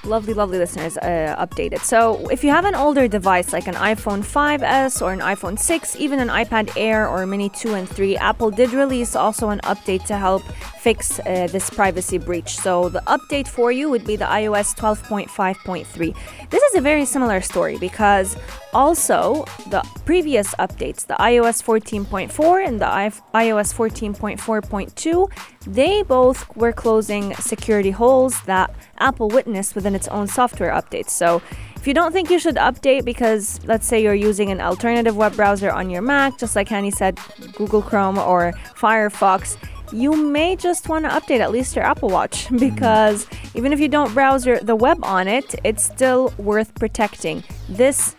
lovely, 0.04 0.34
lovely 0.34 0.58
listeners 0.58 0.96
uh, 0.98 1.36
updated. 1.38 1.80
So, 1.80 2.28
if 2.28 2.44
you 2.44 2.50
have 2.50 2.64
an 2.64 2.74
older 2.74 3.08
device 3.08 3.52
like 3.52 3.66
an 3.66 3.74
iPhone 3.74 4.22
5S 4.24 5.02
or 5.02 5.12
an 5.12 5.20
iPhone 5.20 5.58
6, 5.58 5.96
even 5.96 6.18
an 6.20 6.28
iPad 6.28 6.72
Air 6.76 7.08
or 7.08 7.26
Mini 7.26 7.48
2 7.48 7.74
and 7.74 7.88
3, 7.88 8.16
Apple 8.16 8.50
did 8.50 8.72
release 8.72 9.14
also 9.16 9.50
an 9.50 9.60
update 9.60 10.04
to 10.06 10.16
help 10.16 10.42
fix 10.80 11.18
uh, 11.20 11.48
this 11.50 11.70
privacy 11.70 12.18
breach. 12.18 12.56
So, 12.56 12.88
the 12.88 13.02
update 13.06 13.48
for 13.48 13.72
you 13.72 13.90
would 13.90 14.04
be 14.04 14.16
the 14.16 14.24
iOS 14.24 14.76
12.5.3. 14.76 16.16
This 16.50 16.62
is 16.62 16.76
a 16.76 16.80
very 16.80 17.04
similar 17.04 17.42
story 17.42 17.76
because 17.76 18.34
also 18.72 19.44
the 19.68 19.82
previous 20.06 20.54
updates, 20.54 21.06
the 21.06 21.14
iOS 21.14 21.62
14.4 21.62 22.66
and 22.66 22.80
the 22.80 22.86
iOS 22.86 23.74
14.4.2, 23.74 25.30
they 25.66 26.02
both 26.02 26.56
were 26.56 26.72
closing 26.72 27.34
security 27.34 27.90
holes 27.90 28.40
that 28.42 28.74
Apple 28.98 29.28
witnessed 29.28 29.74
within 29.74 29.94
its 29.94 30.08
own 30.08 30.26
software 30.26 30.72
updates. 30.72 31.10
So 31.10 31.42
if 31.76 31.86
you 31.86 31.92
don't 31.92 32.12
think 32.12 32.30
you 32.30 32.38
should 32.38 32.56
update 32.56 33.04
because 33.04 33.60
let's 33.66 33.86
say 33.86 34.02
you're 34.02 34.14
using 34.14 34.50
an 34.50 34.62
alternative 34.62 35.16
web 35.16 35.36
browser 35.36 35.70
on 35.70 35.90
your 35.90 36.00
Mac, 36.00 36.38
just 36.38 36.56
like 36.56 36.68
Hani 36.68 36.92
said, 36.92 37.18
Google 37.56 37.82
Chrome 37.82 38.18
or 38.18 38.52
Firefox, 38.74 39.58
you 39.92 40.16
may 40.16 40.56
just 40.56 40.88
want 40.88 41.04
to 41.04 41.10
update 41.10 41.40
at 41.40 41.50
least 41.50 41.74
your 41.76 41.84
Apple 41.84 42.08
Watch 42.08 42.48
because 42.58 43.26
even 43.54 43.72
if 43.72 43.80
you 43.80 43.88
don't 43.88 44.12
browse 44.14 44.46
your, 44.46 44.60
the 44.60 44.76
web 44.76 44.98
on 45.02 45.28
it, 45.28 45.54
it's 45.64 45.84
still 45.84 46.32
worth 46.38 46.74
protecting. 46.74 47.42
This 47.68 48.14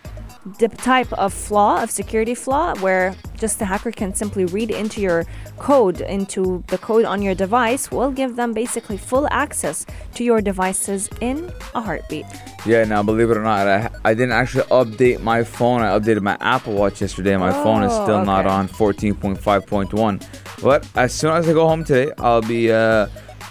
the 0.58 0.70
type 0.70 1.12
of 1.14 1.34
flaw 1.34 1.84
of 1.84 1.92
security 1.92 2.34
flaw 2.34 2.74
where 2.76 3.14
just 3.38 3.60
the 3.60 3.66
hacker 3.66 3.92
can 3.92 4.16
simply 4.16 4.46
read 4.46 4.72
into 4.72 5.02
your 5.02 5.26
code 5.58 6.00
into 6.02 6.64
the 6.68 6.78
code 6.78 7.04
on 7.04 7.22
your 7.22 7.36
device 7.36 7.92
will 7.92 8.10
give 8.10 8.38
them 8.38 8.54
basically 8.54 8.98
full 8.98 9.28
access 9.32 9.86
to 10.16 10.24
your 10.24 10.42
devices 10.42 11.10
in 11.20 11.52
a 11.76 11.82
heartbeat 11.82 12.26
Yeah, 12.66 12.84
now 12.86 13.04
believe 13.04 13.30
it 13.30 13.38
or 13.38 13.44
not, 13.44 13.68
I, 13.68 13.90
I 14.04 14.14
didn't 14.14 14.32
actually 14.32 14.64
update 14.64 15.22
my 15.22 15.44
phone. 15.44 15.82
I 15.82 15.98
updated 15.98 16.22
my 16.22 16.38
Apple 16.42 16.74
Watch 16.74 17.00
yesterday. 17.02 17.38
My 17.38 17.52
phone 17.52 17.84
is 17.84 17.92
Oh, 17.94 18.04
still 18.04 18.26
not 18.26 18.46
oh, 18.46 18.50
on 18.50 18.68
14.5.1. 18.68 20.26
But 20.62 20.88
as 20.96 21.14
soon 21.14 21.32
as 21.32 21.48
I 21.48 21.54
go 21.54 21.68
home 21.68 21.84
today, 21.84 22.12
I'll 22.18 22.42
be 22.42 22.72
uh, 22.72 23.08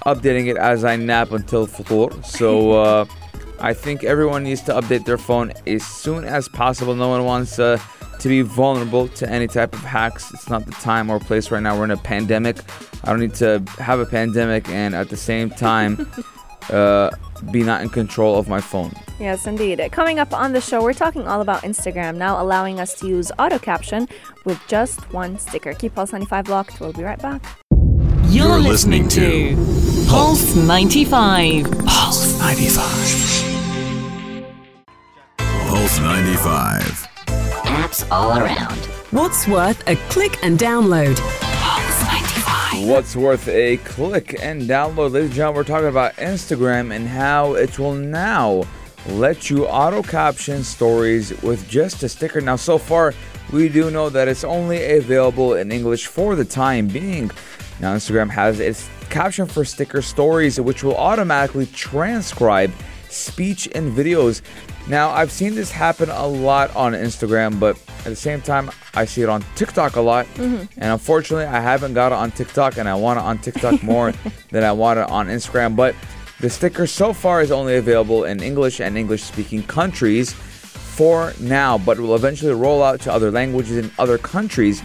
updating 0.07 0.49
it 0.49 0.57
as 0.57 0.85
I 0.85 0.97
nap 0.97 1.33
until 1.33 1.67
futur. 1.67 2.11
So 2.23 2.73
uh, 2.73 3.05
I 3.61 3.73
think 3.73 4.05
everyone 4.05 4.45
needs 4.45 4.63
to 4.63 4.73
update 4.73 5.05
their 5.05 5.19
phone 5.19 5.53
as 5.67 5.85
soon 5.85 6.25
as 6.25 6.49
possible. 6.49 6.95
No 6.95 7.09
one 7.09 7.25
wants 7.25 7.59
uh, 7.59 7.79
to 8.21 8.29
be 8.29 8.43
vulnerable 8.43 9.09
to 9.09 9.29
any 9.29 9.47
type 9.47 9.73
of 9.73 9.81
hacks. 9.81 10.33
It's 10.33 10.49
not 10.49 10.67
the 10.67 10.73
time 10.73 11.11
or 11.11 11.19
place 11.19 11.51
right 11.51 11.63
now. 11.63 11.77
We're 11.79 11.85
in 11.85 11.91
a 11.93 11.97
pandemic. 11.97 12.59
I 13.05 13.11
don't 13.11 13.21
need 13.21 13.35
to 13.37 13.63
have 13.79 14.01
a 14.01 14.07
pandemic 14.07 14.69
and 14.69 14.95
at 14.95 15.09
the 15.09 15.17
same 15.17 15.51
time 15.51 16.11
uh, 16.71 17.11
be 17.51 17.63
not 17.63 17.81
in 17.83 17.89
control 17.89 18.37
of 18.39 18.49
my 18.49 18.61
phone. 18.61 18.93
yes 19.19 19.47
indeed 19.47 19.81
coming 19.93 20.19
up 20.19 20.33
on 20.33 20.53
the 20.53 20.61
show 20.61 20.83
we're 20.83 20.93
talking 20.93 21.27
all 21.27 21.41
about 21.41 21.63
instagram 21.63 22.17
now 22.17 22.41
allowing 22.43 22.79
us 22.81 22.95
to 22.99 23.07
use 23.09 23.31
auto 23.39 23.59
caption 23.59 24.09
with 24.45 24.61
just 24.69 25.01
one 25.13 25.39
sticker 25.39 25.73
keep 25.75 25.95
pulse 25.95 26.13
95 26.13 26.49
locked 26.49 26.81
we'll 26.81 26.93
be 26.93 27.03
right 27.03 27.21
back 27.21 27.43
You're, 28.25 28.47
You're 28.49 28.59
listening, 28.61 29.05
listening 29.05 29.57
to 29.57 30.09
Pulse 30.09 30.57
95. 30.57 31.65
Pulse 31.87 32.39
95. 32.41 32.85
Pulse 35.69 35.99
95. 36.01 37.09
Apps 37.65 38.11
all 38.11 38.39
around. 38.39 38.79
What's 39.11 39.47
worth 39.49 39.87
a 39.89 39.97
click 40.11 40.43
and 40.43 40.59
download? 40.59 41.17
Pulse 42.69 42.81
95. 42.81 42.89
What's 42.89 43.17
worth 43.17 43.49
a 43.49 43.77
click 43.79 44.37
and 44.43 44.63
download? 44.63 45.13
Ladies 45.13 45.31
and 45.31 45.37
gentlemen, 45.37 45.57
we're 45.57 45.65
talking 45.65 45.89
about 45.89 46.15
Instagram 46.17 46.95
and 46.95 47.09
how 47.09 47.55
it 47.55 47.79
will 47.79 47.95
now 47.95 48.65
let 49.09 49.49
you 49.49 49.67
auto 49.67 50.03
caption 50.03 50.63
stories 50.63 51.31
with 51.43 51.67
just 51.69 52.03
a 52.03 52.09
sticker. 52.09 52.41
Now, 52.41 52.57
so 52.57 52.79
far, 52.79 53.15
we 53.53 53.69
do 53.69 53.91
know 53.91 54.11
that 54.11 54.29
it's 54.29 54.45
only 54.45 54.97
available 54.97 55.55
in 55.55 55.73
English 55.73 56.07
for 56.07 56.37
the 56.37 56.45
time 56.45 56.89
being. 56.89 57.31
Now, 57.81 57.95
Instagram 57.95 58.29
has 58.31 58.61
its 58.61 58.89
caption 59.09 59.47
for 59.47 59.65
sticker 59.65 60.03
stories, 60.03 60.61
which 60.61 60.83
will 60.85 60.97
automatically 60.97 61.67
transcribe 61.67 62.73
speech 63.09 63.69
and 63.75 63.97
videos. 63.97 64.43
Now, 64.89 65.11
I've 65.11 65.31
seen 65.31 65.55
this 65.55 65.71
happen 65.71 66.09
a 66.09 66.27
lot 66.27 66.75
on 66.75 66.95
Instagram, 66.95 67.61
but 67.61 67.77
at 67.99 68.05
the 68.05 68.17
same 68.17 68.41
time, 68.41 68.71
I 68.95 69.05
see 69.05 69.21
it 69.21 69.29
on 69.29 69.45
TikTok 69.55 69.97
a 69.97 70.01
lot. 70.01 70.25
Mm-hmm. 70.35 70.81
And 70.81 70.93
unfortunately, 70.93 71.45
I 71.45 71.61
haven't 71.61 71.93
got 71.93 72.13
it 72.13 72.15
on 72.15 72.31
TikTok, 72.31 72.79
and 72.79 72.89
I 72.89 72.95
want 72.95 73.19
it 73.19 73.25
on 73.25 73.39
TikTok 73.39 73.83
more 73.83 74.13
than 74.51 74.65
I 74.65 74.73
want 74.73 74.99
it 74.99 75.11
on 75.11 75.27
Instagram. 75.27 75.77
But 75.77 75.95
the 76.41 76.49
sticker 76.49 76.87
so 76.87 77.13
far 77.13 77.43
is 77.43 77.51
only 77.51 77.77
available 77.77 78.25
in 78.25 78.43
English 78.43 78.81
and 78.81 78.97
English 78.97 79.25
speaking 79.25 79.63
countries 79.65 80.33
for 80.33 81.35
now, 81.39 81.77
but 81.77 81.99
it 81.99 82.01
will 82.01 82.15
eventually 82.15 82.55
roll 82.55 82.83
out 82.83 83.01
to 83.03 83.13
other 83.13 83.31
languages 83.31 83.77
in 83.77 83.91
other 83.99 84.17
countries. 84.17 84.83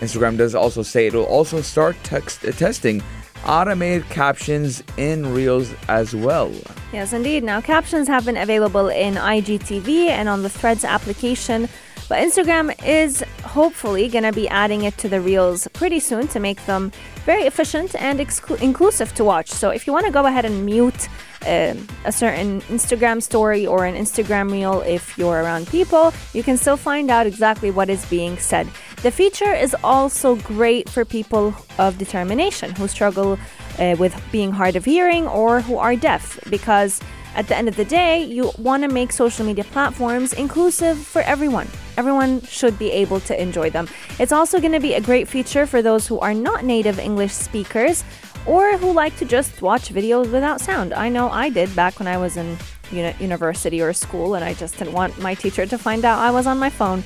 Instagram 0.00 0.36
does 0.36 0.54
also 0.54 0.82
say 0.82 1.06
it 1.06 1.14
will 1.14 1.24
also 1.24 1.62
start 1.62 1.96
text, 2.02 2.42
testing 2.58 3.02
automated 3.46 4.08
captions 4.08 4.82
in 4.96 5.32
Reels 5.32 5.74
as 5.88 6.14
well. 6.14 6.52
Yes, 6.92 7.12
indeed. 7.12 7.44
Now, 7.44 7.60
captions 7.60 8.08
have 8.08 8.24
been 8.24 8.36
available 8.36 8.88
in 8.88 9.14
IGTV 9.14 10.08
and 10.08 10.28
on 10.28 10.42
the 10.42 10.48
Threads 10.48 10.84
application, 10.84 11.68
but 12.08 12.18
Instagram 12.18 12.74
is 12.86 13.22
hopefully 13.42 14.08
going 14.08 14.24
to 14.24 14.32
be 14.32 14.48
adding 14.48 14.82
it 14.84 14.96
to 14.98 15.08
the 15.08 15.20
Reels 15.20 15.68
pretty 15.72 16.00
soon 16.00 16.28
to 16.28 16.40
make 16.40 16.64
them 16.66 16.92
very 17.24 17.42
efficient 17.42 17.94
and 17.96 18.20
exclu- 18.20 18.60
inclusive 18.62 19.12
to 19.14 19.24
watch. 19.24 19.50
So, 19.50 19.70
if 19.70 19.86
you 19.86 19.92
want 19.92 20.06
to 20.06 20.12
go 20.12 20.26
ahead 20.26 20.44
and 20.44 20.64
mute 20.64 21.08
um 21.46 21.86
a 22.04 22.12
certain 22.12 22.60
Instagram 22.62 23.22
story 23.22 23.66
or 23.66 23.84
an 23.84 23.94
Instagram 23.94 24.50
reel 24.50 24.80
if 24.80 25.16
you're 25.18 25.42
around 25.42 25.68
people, 25.68 26.12
you 26.32 26.42
can 26.42 26.56
still 26.56 26.76
find 26.76 27.10
out 27.10 27.26
exactly 27.26 27.70
what 27.70 27.90
is 27.90 28.04
being 28.06 28.36
said. 28.38 28.66
The 29.02 29.10
feature 29.10 29.52
is 29.52 29.76
also 29.84 30.36
great 30.36 30.88
for 30.88 31.04
people 31.04 31.54
of 31.78 31.98
determination 31.98 32.74
who 32.74 32.88
struggle 32.88 33.38
uh, 33.78 33.94
with 33.98 34.20
being 34.32 34.50
hard 34.50 34.74
of 34.74 34.84
hearing 34.84 35.28
or 35.28 35.60
who 35.60 35.76
are 35.78 35.94
deaf 35.94 36.40
because 36.50 37.00
at 37.36 37.46
the 37.48 37.56
end 37.56 37.68
of 37.68 37.76
the 37.76 37.84
day, 37.84 38.24
you 38.24 38.50
want 38.58 38.82
to 38.82 38.88
make 38.88 39.12
social 39.12 39.44
media 39.44 39.64
platforms 39.64 40.32
inclusive 40.32 40.96
for 40.96 41.20
everyone. 41.22 41.68
Everyone 41.98 42.40
should 42.40 42.78
be 42.78 42.90
able 42.90 43.20
to 43.20 43.40
enjoy 43.40 43.68
them. 43.68 43.86
It's 44.18 44.32
also 44.32 44.58
going 44.58 44.72
to 44.72 44.80
be 44.80 44.94
a 44.94 45.02
great 45.02 45.28
feature 45.28 45.66
for 45.66 45.82
those 45.82 46.06
who 46.06 46.18
are 46.20 46.32
not 46.32 46.64
native 46.64 46.98
English 46.98 47.32
speakers 47.32 48.04
or 48.46 48.78
who 48.78 48.90
like 48.90 49.14
to 49.18 49.26
just 49.26 49.60
watch 49.60 49.92
videos 49.92 50.32
without 50.32 50.62
sound. 50.62 50.94
I 50.94 51.10
know 51.10 51.28
I 51.28 51.50
did 51.50 51.74
back 51.76 51.98
when 51.98 52.08
I 52.08 52.16
was 52.16 52.38
in 52.38 52.56
uni- 52.90 53.14
university 53.20 53.80
or 53.80 53.92
school 53.92 54.34
and 54.34 54.44
I 54.44 54.54
just 54.54 54.78
didn't 54.78 54.92
want 54.92 55.18
my 55.18 55.34
teacher 55.34 55.66
to 55.66 55.78
find 55.78 56.04
out 56.04 56.18
I 56.18 56.30
was 56.30 56.46
on 56.46 56.58
my 56.58 56.70
phone. 56.70 57.02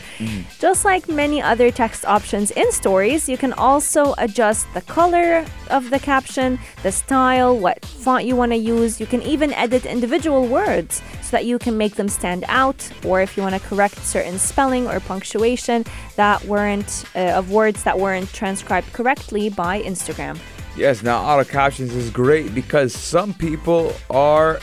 Just 0.59 0.85
like 0.85 1.09
many 1.09 1.41
other 1.43 1.71
text 1.71 2.05
options 2.05 2.51
in 2.53 2.71
stories, 2.73 3.29
you 3.29 3.39
can 3.39 3.53
also 3.55 4.15
adjust 4.19 4.73
the 4.75 4.83
color 4.83 5.45
of 5.71 5.91
the 5.91 5.99
caption, 5.99 6.59
the 6.83 6.93
style, 6.93 7.57
what 7.57 7.85
font 7.85 8.25
you 8.25 8.37
want 8.37 8.53
to 8.53 8.59
use. 8.59 9.01
You 9.01 9.07
can 9.07 9.23
even 9.23 9.53
edit 9.55 9.87
individual 9.87 10.47
words 10.47 11.03
so 11.23 11.31
that 11.33 11.45
you 11.45 11.59
can 11.59 11.77
make 11.77 11.95
them 11.95 12.09
stand 12.09 12.45
out, 12.49 12.89
or 13.05 13.21
if 13.21 13.37
you 13.37 13.43
want 13.43 13.55
to 13.55 13.61
correct 13.61 13.99
certain 14.05 14.39
spelling 14.39 14.87
or 14.89 15.01
punctuation 15.01 15.85
that 16.17 16.45
weren't 16.45 17.05
uh, 17.15 17.39
of 17.39 17.51
words 17.51 17.85
that 17.85 17.99
weren't 17.99 18.33
transcribed 18.33 18.93
correctly 18.93 19.49
by 19.49 19.83
Instagram. 19.83 20.39
Yes, 20.77 21.03
now 21.03 21.23
auto 21.23 21.45
captions 21.45 21.95
is 21.95 22.11
great 22.11 22.55
because 22.55 22.95
some 22.95 23.35
people 23.35 23.93
are 24.09 24.61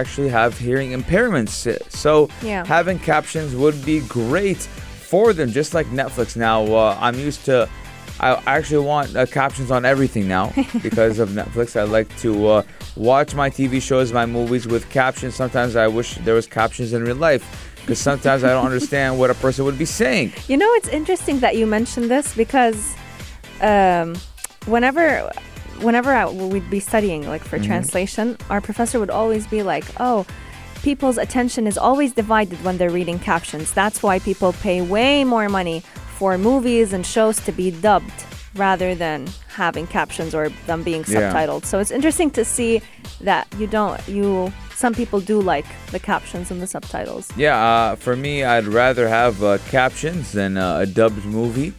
actually 0.00 0.28
have 0.28 0.58
hearing 0.58 0.90
impairments. 0.92 1.56
So 1.90 2.28
Yeah. 2.42 2.64
having 2.66 2.98
captions 2.98 3.54
would 3.54 3.78
be 3.84 4.00
great 4.00 4.58
for 5.10 5.32
them, 5.32 5.50
just 5.50 5.74
like 5.74 5.86
Netflix. 5.88 6.36
Now 6.36 6.64
uh, 6.74 6.98
I'm 7.00 7.18
used 7.18 7.44
to. 7.46 7.68
I 8.20 8.40
actually 8.46 8.84
want 8.86 9.16
uh, 9.16 9.26
captions 9.26 9.70
on 9.70 9.84
everything 9.84 10.28
now 10.28 10.52
because 10.82 11.18
of 11.18 11.30
Netflix. 11.30 11.78
I 11.78 11.82
like 11.82 12.08
to 12.18 12.30
uh, 12.46 12.62
watch 12.96 13.34
my 13.34 13.50
TV 13.50 13.82
shows, 13.82 14.12
my 14.12 14.24
movies 14.26 14.66
with 14.68 14.88
captions. 14.90 15.34
Sometimes 15.34 15.74
I 15.76 15.88
wish 15.88 16.14
there 16.26 16.34
was 16.34 16.46
captions 16.46 16.92
in 16.92 17.02
real 17.02 17.16
life 17.16 17.44
because 17.80 17.98
sometimes 18.00 18.44
I 18.44 18.50
don't 18.50 18.64
understand 18.64 19.18
what 19.18 19.30
a 19.30 19.34
person 19.34 19.64
would 19.64 19.78
be 19.78 19.84
saying. 19.84 20.32
You 20.48 20.56
know, 20.56 20.70
it's 20.74 20.88
interesting 20.88 21.40
that 21.40 21.56
you 21.56 21.66
mentioned 21.66 22.08
this 22.10 22.34
because 22.36 22.94
um, 23.60 24.14
whenever 24.66 25.30
whenever 25.82 26.12
I, 26.12 26.26
we'd 26.26 26.70
be 26.70 26.80
studying 26.80 27.26
like 27.28 27.42
for 27.44 27.58
Mhm. 27.58 27.66
translation, 27.66 28.36
our 28.50 28.60
professor 28.60 28.98
would 29.00 29.10
always 29.10 29.46
be 29.46 29.62
like, 29.62 29.84
"Oh, 30.00 30.26
people's 30.82 31.18
attention 31.18 31.66
is 31.66 31.78
always 31.78 32.12
divided 32.12 32.62
when 32.64 32.76
they're 32.78 32.90
reading 32.90 33.18
captions. 33.18 33.72
That's 33.72 34.02
why 34.02 34.18
people 34.18 34.52
pay 34.52 34.82
way 34.82 35.24
more 35.24 35.48
money 35.48 35.82
for 36.18 36.36
movies 36.38 36.92
and 36.92 37.04
shows 37.06 37.38
to 37.40 37.52
be 37.52 37.70
dubbed 37.70 38.12
rather 38.54 38.94
than 38.94 39.26
having 39.56 39.86
captions 39.86 40.34
or 40.34 40.50
them 40.66 40.82
being 40.82 41.04
Yeah. 41.08 41.20
subtitled. 41.32 41.64
So 41.64 41.78
it's 41.78 41.90
interesting 41.90 42.30
to 42.32 42.44
see 42.44 42.82
that 43.20 43.46
you 43.58 43.66
don't 43.66 44.00
you 44.08 44.52
some 44.76 44.92
people 44.92 45.20
do 45.20 45.40
like 45.40 45.64
the 45.92 45.98
captions 46.00 46.50
and 46.50 46.60
the 46.60 46.66
subtitles. 46.66 47.28
Yeah, 47.36 47.56
uh, 47.56 47.94
for 47.96 48.16
me, 48.16 48.42
I'd 48.44 48.66
rather 48.66 49.08
have 49.08 49.42
uh, 49.42 49.58
captions 49.70 50.32
than 50.32 50.56
uh, 50.58 50.78
a 50.80 50.86
dubbed 50.86 51.24
movie 51.24 51.72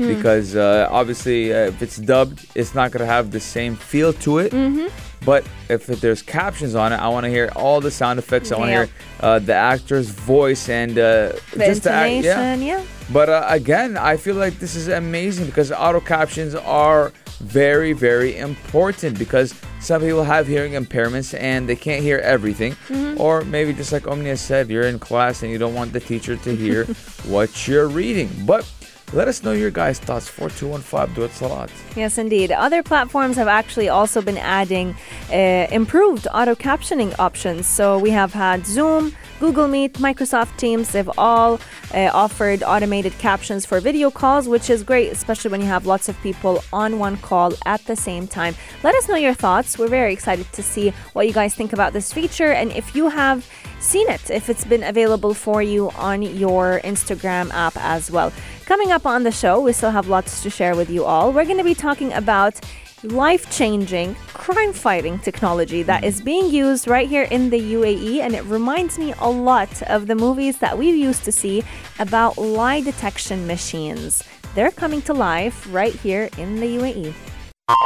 Hmm. 0.00 0.14
because 0.14 0.56
uh, 0.56 0.88
obviously, 0.90 1.52
uh, 1.52 1.66
if 1.68 1.82
it's 1.82 1.96
dubbed, 1.96 2.46
it's 2.54 2.74
not 2.74 2.90
going 2.90 3.00
to 3.06 3.12
have 3.12 3.30
the 3.30 3.40
same 3.40 3.76
feel 3.76 4.12
to 4.24 4.38
it. 4.38 4.52
Mm-hmm. 4.52 4.86
But 5.24 5.44
if 5.68 5.86
there's 5.86 6.22
captions 6.22 6.74
on 6.74 6.94
it, 6.94 6.96
I 6.96 7.08
want 7.08 7.24
to 7.24 7.30
hear 7.30 7.50
all 7.54 7.82
the 7.82 7.90
sound 7.90 8.18
effects. 8.18 8.50
I 8.52 8.56
want 8.58 8.68
to 8.68 8.72
Yeah. 8.72 8.84
hear 8.86 8.94
uh, 9.20 9.38
the 9.38 9.52
actor's 9.54 10.08
voice 10.08 10.70
and 10.70 10.98
uh, 10.98 11.32
just 11.54 11.82
the 11.82 11.90
act- 11.92 12.12
intonation, 12.24 12.62
yeah. 12.62 12.82
But 13.12 13.28
uh, 13.28 13.44
again, 13.48 13.98
I 13.98 14.16
feel 14.16 14.36
like 14.36 14.58
this 14.58 14.74
is 14.74 14.88
amazing 14.88 15.44
because 15.44 15.70
auto 15.70 16.00
captions 16.00 16.54
are 16.54 17.12
very, 17.40 17.92
very 17.92 18.38
important 18.38 19.18
because 19.18 19.52
some 19.80 20.00
people 20.00 20.24
have 20.24 20.46
hearing 20.46 20.72
impairments 20.72 21.38
and 21.38 21.68
they 21.68 21.76
can't 21.76 22.02
hear 22.02 22.18
everything. 22.18 22.72
Mhm. 22.88 23.20
Or 23.20 23.44
maybe 23.44 23.74
just 23.74 23.92
like 23.92 24.06
Omnia 24.06 24.36
said, 24.38 24.70
you're 24.70 24.88
in 24.88 24.98
class 24.98 25.42
and 25.42 25.52
you 25.52 25.58
don't 25.58 25.74
want 25.74 25.92
the 25.92 26.00
teacher 26.00 26.36
to 26.36 26.56
hear 26.56 26.84
what 27.28 27.68
you're 27.68 27.88
reading. 27.88 28.30
But 28.46 28.64
let 29.12 29.28
us 29.28 29.42
know 29.42 29.52
your 29.52 29.70
guys' 29.70 29.98
thoughts. 29.98 30.28
4215, 30.28 31.14
du 31.14 31.28
Etisalat. 31.28 31.70
Yes, 31.96 32.18
indeed. 32.18 32.52
Other 32.52 32.82
platforms 32.82 33.36
have 33.36 33.48
actually 33.48 33.88
also 33.88 34.22
been 34.22 34.38
adding 34.38 34.94
uh, 35.32 35.66
improved 35.70 36.26
auto 36.32 36.54
captioning 36.54 37.14
options. 37.18 37.66
So 37.66 37.98
we 37.98 38.10
have 38.10 38.32
had 38.32 38.66
Zoom, 38.66 39.14
Google 39.40 39.68
Meet, 39.68 39.94
Microsoft 39.94 40.56
Teams. 40.56 40.92
They've 40.92 41.10
all 41.18 41.60
uh, 41.92 42.10
offered 42.12 42.62
automated 42.62 43.16
captions 43.18 43.66
for 43.66 43.80
video 43.80 44.10
calls, 44.10 44.48
which 44.48 44.70
is 44.70 44.82
great, 44.82 45.10
especially 45.10 45.50
when 45.50 45.60
you 45.60 45.66
have 45.66 45.86
lots 45.86 46.08
of 46.08 46.20
people 46.22 46.62
on 46.72 46.98
one 46.98 47.16
call 47.16 47.52
at 47.66 47.84
the 47.86 47.96
same 47.96 48.28
time. 48.28 48.54
Let 48.84 48.94
us 48.94 49.08
know 49.08 49.16
your 49.16 49.34
thoughts. 49.34 49.78
We're 49.78 49.88
very 49.88 50.12
excited 50.12 50.50
to 50.52 50.62
see 50.62 50.90
what 51.14 51.26
you 51.26 51.32
guys 51.32 51.54
think 51.54 51.72
about 51.72 51.92
this 51.92 52.12
feature 52.12 52.52
and 52.52 52.70
if 52.72 52.94
you 52.94 53.08
have 53.08 53.46
seen 53.80 54.08
it, 54.10 54.30
if 54.30 54.48
it's 54.50 54.64
been 54.64 54.82
available 54.82 55.34
for 55.34 55.62
you 55.62 55.90
on 55.90 56.22
your 56.22 56.80
Instagram 56.84 57.50
app 57.52 57.76
as 57.76 58.10
well. 58.10 58.30
Coming 58.70 58.92
up 58.92 59.04
on 59.04 59.24
the 59.24 59.32
show, 59.32 59.58
we 59.58 59.72
still 59.72 59.90
have 59.90 60.06
lots 60.06 60.44
to 60.44 60.48
share 60.48 60.76
with 60.76 60.90
you 60.90 61.04
all. 61.04 61.32
We're 61.32 61.44
going 61.44 61.58
to 61.58 61.64
be 61.64 61.74
talking 61.74 62.12
about 62.12 62.60
life 63.02 63.50
changing 63.50 64.14
crime 64.32 64.72
fighting 64.72 65.18
technology 65.18 65.82
that 65.82 66.04
is 66.04 66.20
being 66.20 66.48
used 66.48 66.86
right 66.86 67.08
here 67.08 67.24
in 67.24 67.50
the 67.50 67.58
UAE, 67.58 68.20
and 68.20 68.32
it 68.32 68.44
reminds 68.44 68.96
me 68.96 69.12
a 69.18 69.28
lot 69.28 69.82
of 69.90 70.06
the 70.06 70.14
movies 70.14 70.58
that 70.58 70.78
we 70.78 70.88
used 70.88 71.24
to 71.24 71.32
see 71.32 71.64
about 71.98 72.38
lie 72.38 72.80
detection 72.80 73.44
machines. 73.44 74.22
They're 74.54 74.70
coming 74.70 75.02
to 75.02 75.14
life 75.14 75.66
right 75.74 75.92
here 75.92 76.28
in 76.38 76.60
the. 76.60 76.76
UAE. 76.78 77.12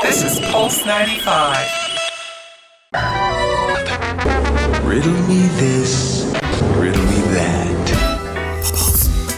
This 0.02 0.22
is 0.22 0.38
Pulse 0.50 0.84
95. 0.84 1.56
Riddle 4.84 5.22
me 5.28 5.46
this, 5.56 6.13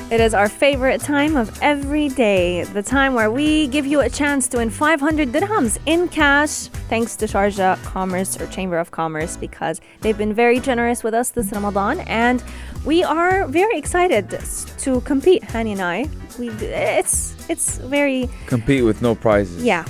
It 0.09 0.21
is 0.21 0.35
our 0.35 0.49
favorite 0.49 1.01
time 1.01 1.35
of 1.35 1.61
every 1.61 2.09
day, 2.11 2.63
the 2.63 2.83
time 2.83 3.15
where 3.15 3.29
we 3.29 3.67
give 3.67 3.85
you 3.87 4.03
a 4.03 4.09
chance 4.09 4.47
to 4.49 4.59
win 4.59 4.71
500 4.71 5.33
dirhams 5.33 5.79
in 5.85 6.07
cash, 6.07 6.69
thanks 6.89 7.17
to 7.17 7.27
Sharjah 7.27 7.83
Commerce 7.83 8.41
or 8.41 8.47
Chamber 8.47 8.79
of 8.79 8.93
Commerce, 8.93 9.37
because 9.37 9.81
they've 10.03 10.17
been 10.17 10.33
very 10.33 10.61
generous 10.61 11.03
with 11.03 11.13
us 11.13 11.31
this 11.31 11.51
Ramadan, 11.51 11.99
and 12.07 12.41
we 12.85 13.03
are 13.03 13.49
very 13.49 13.77
excited 13.77 14.31
to 14.79 15.01
compete. 15.01 15.43
Hani 15.43 15.73
and 15.73 15.83
I, 15.83 16.09
we 16.39 16.51
it's 16.51 17.35
it's 17.51 17.79
very 17.79 18.31
Compete 18.47 18.85
with 18.85 19.03
no 19.03 19.17
prizes. 19.17 19.65
yeah, 19.65 19.85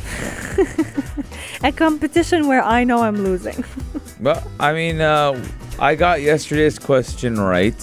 a 1.63 1.73
competition 1.73 2.47
where 2.49 2.63
I 2.65 2.85
know 2.85 3.03
I'm 3.03 3.23
losing. 3.23 3.63
But 4.19 4.43
I 4.59 4.73
mean, 4.73 5.03
uh, 5.03 5.39
I 5.79 5.95
got 5.95 6.23
yesterday's 6.23 6.79
question 6.79 7.39
right. 7.39 7.77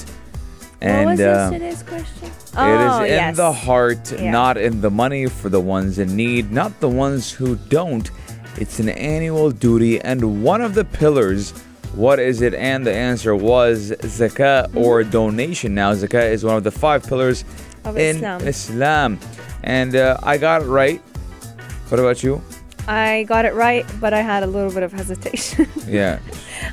And 0.84 1.06
what 1.06 1.12
was 1.12 1.20
uh, 1.22 1.24
yesterday's 1.24 1.84
question? 1.84 2.28
It 2.28 2.34
Oh, 2.56 3.04
is 3.04 3.10
in 3.10 3.16
yes. 3.18 3.38
the 3.38 3.52
heart, 3.52 4.12
Yeah. 4.12 4.32
not 4.32 4.58
in 4.58 4.82
the 4.82 4.92
money 4.92 5.26
for 5.28 5.50
the 5.50 5.60
ones 5.62 5.98
in 5.98 6.16
need, 6.16 6.52
not 6.52 6.80
the 6.80 6.90
ones 6.90 7.32
who 7.32 7.56
don't. 7.56 8.10
It's 8.58 8.80
an 8.80 8.90
annual 8.90 9.50
duty 9.52 10.00
and 10.02 10.44
one 10.44 10.62
of 10.62 10.76
the 10.76 10.86
pillars. 10.86 11.52
What 11.96 12.20
is 12.20 12.42
it? 12.42 12.54
And 12.54 12.86
the 12.86 12.94
answer 12.94 13.36
was 13.36 13.92
zakah 14.02 14.76
or 14.76 15.04
donation. 15.04 15.74
Now, 15.74 15.94
zakah 15.94 16.30
is 16.32 16.44
one 16.44 16.58
of 16.58 16.64
the 16.64 16.72
five 16.72 17.04
pillars 17.08 17.46
Of 17.86 17.98
in 17.98 18.18
Islam. 18.18 18.42
Islam. 18.48 19.20
And 19.64 19.96
uh, 19.96 20.18
I 20.22 20.38
got 20.38 20.62
it 20.64 20.66
right. 20.66 21.02
What 21.90 22.00
about 22.00 22.24
you? 22.24 22.42
I 22.88 23.24
got 23.24 23.46
it 23.46 23.54
right, 23.54 23.86
but 24.02 24.14
I 24.14 24.22
had 24.22 24.44
a 24.44 24.48
little 24.48 24.72
bit 24.72 24.84
of 24.84 24.92
hesitation. 24.92 25.68
Yeah. 25.88 26.20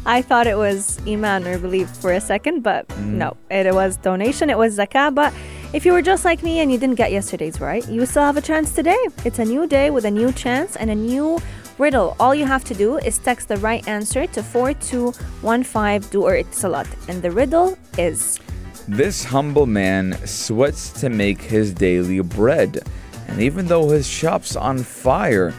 I 0.06 0.22
thought 0.22 0.46
it 0.46 0.56
was 0.56 0.98
iman 1.06 1.46
or 1.46 1.58
belief 1.58 1.88
for 1.88 2.12
a 2.12 2.20
second, 2.20 2.62
but 2.62 2.86
Mm. 2.88 3.18
no, 3.22 3.36
it 3.50 3.72
was 3.74 3.96
donation, 3.96 4.48
it 4.50 4.56
was 4.58 4.78
zakah. 4.78 5.14
But 5.14 5.32
if 5.72 5.84
you 5.84 5.92
were 5.92 6.02
just 6.02 6.24
like 6.24 6.42
me 6.42 6.60
and 6.60 6.70
you 6.72 6.78
didn't 6.78 6.96
get 6.96 7.12
yesterday's 7.12 7.60
right, 7.60 7.86
you 7.88 8.06
still 8.06 8.22
have 8.24 8.36
a 8.36 8.40
chance 8.40 8.72
today. 8.72 8.98
It's 9.24 9.38
a 9.38 9.44
new 9.44 9.66
day 9.66 9.90
with 9.90 10.04
a 10.04 10.10
new 10.10 10.32
chance 10.32 10.76
and 10.76 10.90
a 10.90 10.94
new 10.94 11.38
riddle. 11.78 12.16
All 12.20 12.34
you 12.34 12.46
have 12.46 12.64
to 12.64 12.74
do 12.74 12.98
is 12.98 13.18
text 13.18 13.48
the 13.48 13.56
right 13.58 13.86
answer 13.88 14.26
to 14.28 14.42
4215 14.42 16.10
du 16.10 16.22
or 16.22 16.32
Etisalat. 16.34 16.86
And 17.08 17.22
the 17.22 17.30
riddle 17.30 17.76
is 17.98 18.38
This 18.88 19.24
humble 19.24 19.66
man 19.66 20.16
sweats 20.26 20.90
to 21.00 21.08
make 21.08 21.40
his 21.42 21.72
daily 21.74 22.20
bread, 22.20 22.82
and 23.28 23.40
even 23.40 23.66
though 23.66 23.88
his 23.90 24.06
shop's 24.06 24.56
on 24.56 24.78
fire, 24.78 25.52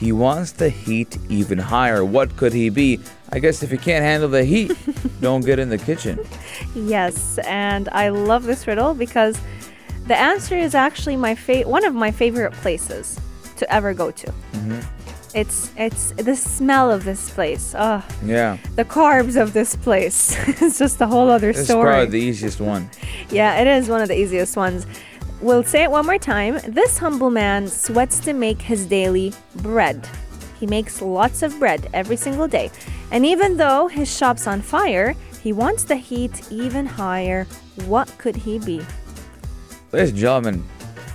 he 0.00 0.10
wants 0.12 0.52
the 0.52 0.70
heat 0.70 1.18
even 1.28 1.58
higher. 1.58 2.04
What 2.04 2.36
could 2.36 2.52
he 2.54 2.70
be? 2.70 2.98
I 3.30 3.38
guess 3.38 3.62
if 3.62 3.70
you 3.70 3.78
can't 3.78 4.02
handle 4.02 4.28
the 4.30 4.44
heat, 4.44 4.72
don't 5.20 5.44
get 5.44 5.58
in 5.58 5.68
the 5.68 5.78
kitchen. 5.78 6.18
Yes, 6.74 7.38
and 7.46 7.88
I 7.92 8.08
love 8.08 8.44
this 8.44 8.66
riddle 8.66 8.94
because 8.94 9.38
the 10.06 10.16
answer 10.16 10.56
is 10.56 10.74
actually 10.74 11.16
my 11.16 11.34
fa- 11.34 11.68
one 11.68 11.84
of 11.84 11.94
my 11.94 12.10
favorite 12.10 12.52
places 12.54 13.20
to 13.58 13.70
ever 13.72 13.92
go 13.94 14.10
to. 14.10 14.26
Mhm. 14.52 14.82
It's 15.32 15.70
it's 15.76 16.10
the 16.12 16.34
smell 16.34 16.90
of 16.90 17.04
this 17.04 17.30
place. 17.30 17.74
Oh, 17.78 18.02
Yeah, 18.24 18.56
the 18.74 18.84
carbs 18.84 19.40
of 19.40 19.52
this 19.52 19.76
place. 19.76 20.34
it's 20.60 20.78
just 20.78 21.00
a 21.00 21.06
whole 21.06 21.30
other 21.30 21.50
is 21.50 21.64
story. 21.66 21.84
probably 21.92 22.06
the 22.18 22.26
easiest 22.30 22.60
one. 22.60 22.90
Yeah, 23.30 23.60
it 23.60 23.68
is 23.68 23.88
one 23.88 24.00
of 24.00 24.08
the 24.08 24.18
easiest 24.18 24.56
ones. 24.56 24.86
We'll 25.40 25.64
say 25.64 25.84
it 25.84 25.90
one 25.90 26.04
more 26.04 26.18
time. 26.18 26.60
This 26.68 26.98
humble 26.98 27.30
man 27.30 27.66
sweats 27.66 28.18
to 28.20 28.34
make 28.34 28.60
his 28.60 28.84
daily 28.84 29.32
bread. 29.56 30.06
He 30.58 30.66
makes 30.66 31.00
lots 31.00 31.42
of 31.42 31.58
bread 31.58 31.88
every 31.94 32.16
single 32.16 32.46
day. 32.46 32.70
And 33.10 33.24
even 33.24 33.56
though 33.56 33.88
his 33.88 34.14
shop's 34.14 34.46
on 34.46 34.60
fire, 34.60 35.14
he 35.42 35.54
wants 35.54 35.84
the 35.84 35.96
heat 35.96 36.52
even 36.52 36.84
higher. 36.84 37.46
What 37.86 38.12
could 38.18 38.36
he 38.36 38.58
be? 38.58 38.82
Ladies 39.92 40.10
and 40.10 40.18
gentlemen, 40.18 40.64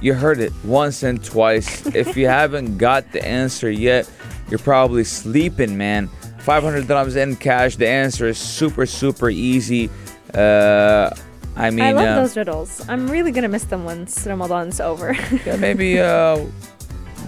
you 0.02 0.16
heard 0.16 0.40
it 0.40 0.52
once 0.64 1.04
and 1.04 1.24
twice. 1.24 1.86
if 1.96 2.18
you 2.18 2.28
haven't 2.28 2.80
got 2.80 3.12
the 3.12 3.24
answer 3.24 3.70
yet, 3.70 4.10
you're 4.50 4.58
probably 4.58 5.04
sleeping, 5.04 5.78
man. 5.78 6.08
500 6.40 6.86
dirhams 6.86 7.16
in 7.16 7.36
cash. 7.36 7.76
The 7.76 7.88
answer 7.88 8.28
is 8.28 8.40
super, 8.40 8.88
super 8.88 9.30
easy. 9.30 9.92
Uh, 10.34 11.12
I 11.56 11.70
mean, 11.70 11.86
I 11.86 11.92
love 11.92 12.08
uh, 12.08 12.16
those 12.22 12.36
riddles. 12.36 12.88
I'm 12.90 13.08
really 13.08 13.32
gonna 13.32 13.48
miss 13.48 13.64
them 13.66 13.86
once 13.86 14.26
Ramadan's 14.26 14.80
over. 14.80 15.16
yeah, 15.46 15.56
maybe 15.60 16.00
uh, 16.00 16.38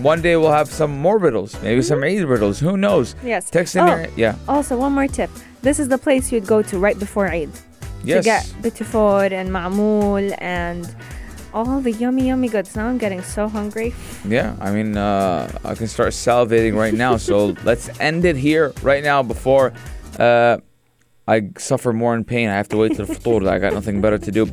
one 0.01 0.21
day 0.21 0.35
we'll 0.35 0.51
have 0.51 0.69
some 0.69 0.97
more 0.97 1.17
riddles. 1.17 1.59
Maybe 1.61 1.81
some 1.81 2.03
Eid 2.03 2.25
riddles. 2.25 2.59
Who 2.59 2.77
knows? 2.77 3.15
yes. 3.23 3.49
Text 3.49 3.75
in 3.75 3.81
oh, 3.81 3.95
your 3.95 4.07
yeah. 4.15 4.35
Also, 4.47 4.77
one 4.77 4.93
more 4.93 5.07
tip. 5.07 5.29
This 5.61 5.79
is 5.79 5.87
the 5.87 5.97
place 5.97 6.31
you'd 6.31 6.45
go 6.45 6.61
to 6.61 6.77
right 6.77 6.97
before 6.99 7.27
Eid. 7.27 7.49
Yes. 8.03 8.23
to 8.23 8.23
get 8.23 8.43
bitifor 8.61 9.31
and 9.31 9.49
ma'mool 9.49 10.35
and 10.37 10.95
all 11.53 11.81
the 11.81 11.91
yummy, 11.91 12.27
yummy 12.27 12.47
goods. 12.47 12.75
Now 12.75 12.87
I'm 12.87 12.97
getting 12.97 13.21
so 13.21 13.47
hungry. 13.47 13.93
Yeah, 14.27 14.55
I 14.61 14.71
mean, 14.71 14.95
uh, 14.95 15.51
I 15.65 15.75
can 15.75 15.87
start 15.87 16.13
salivating 16.13 16.75
right 16.75 16.93
now. 16.93 17.17
So 17.17 17.55
let's 17.63 17.89
end 17.99 18.25
it 18.25 18.35
here 18.35 18.73
right 18.81 19.03
now 19.03 19.23
before 19.23 19.73
uh, 20.19 20.57
I 21.27 21.49
suffer 21.57 21.91
more 21.91 22.15
in 22.15 22.23
pain. 22.23 22.47
I 22.47 22.55
have 22.55 22.69
to 22.69 22.77
wait 22.77 22.95
till 22.95 23.05
ftur. 23.05 23.47
I 23.49 23.59
got 23.59 23.73
nothing 23.73 23.99
better 23.99 24.17
to 24.17 24.31
do. 24.31 24.49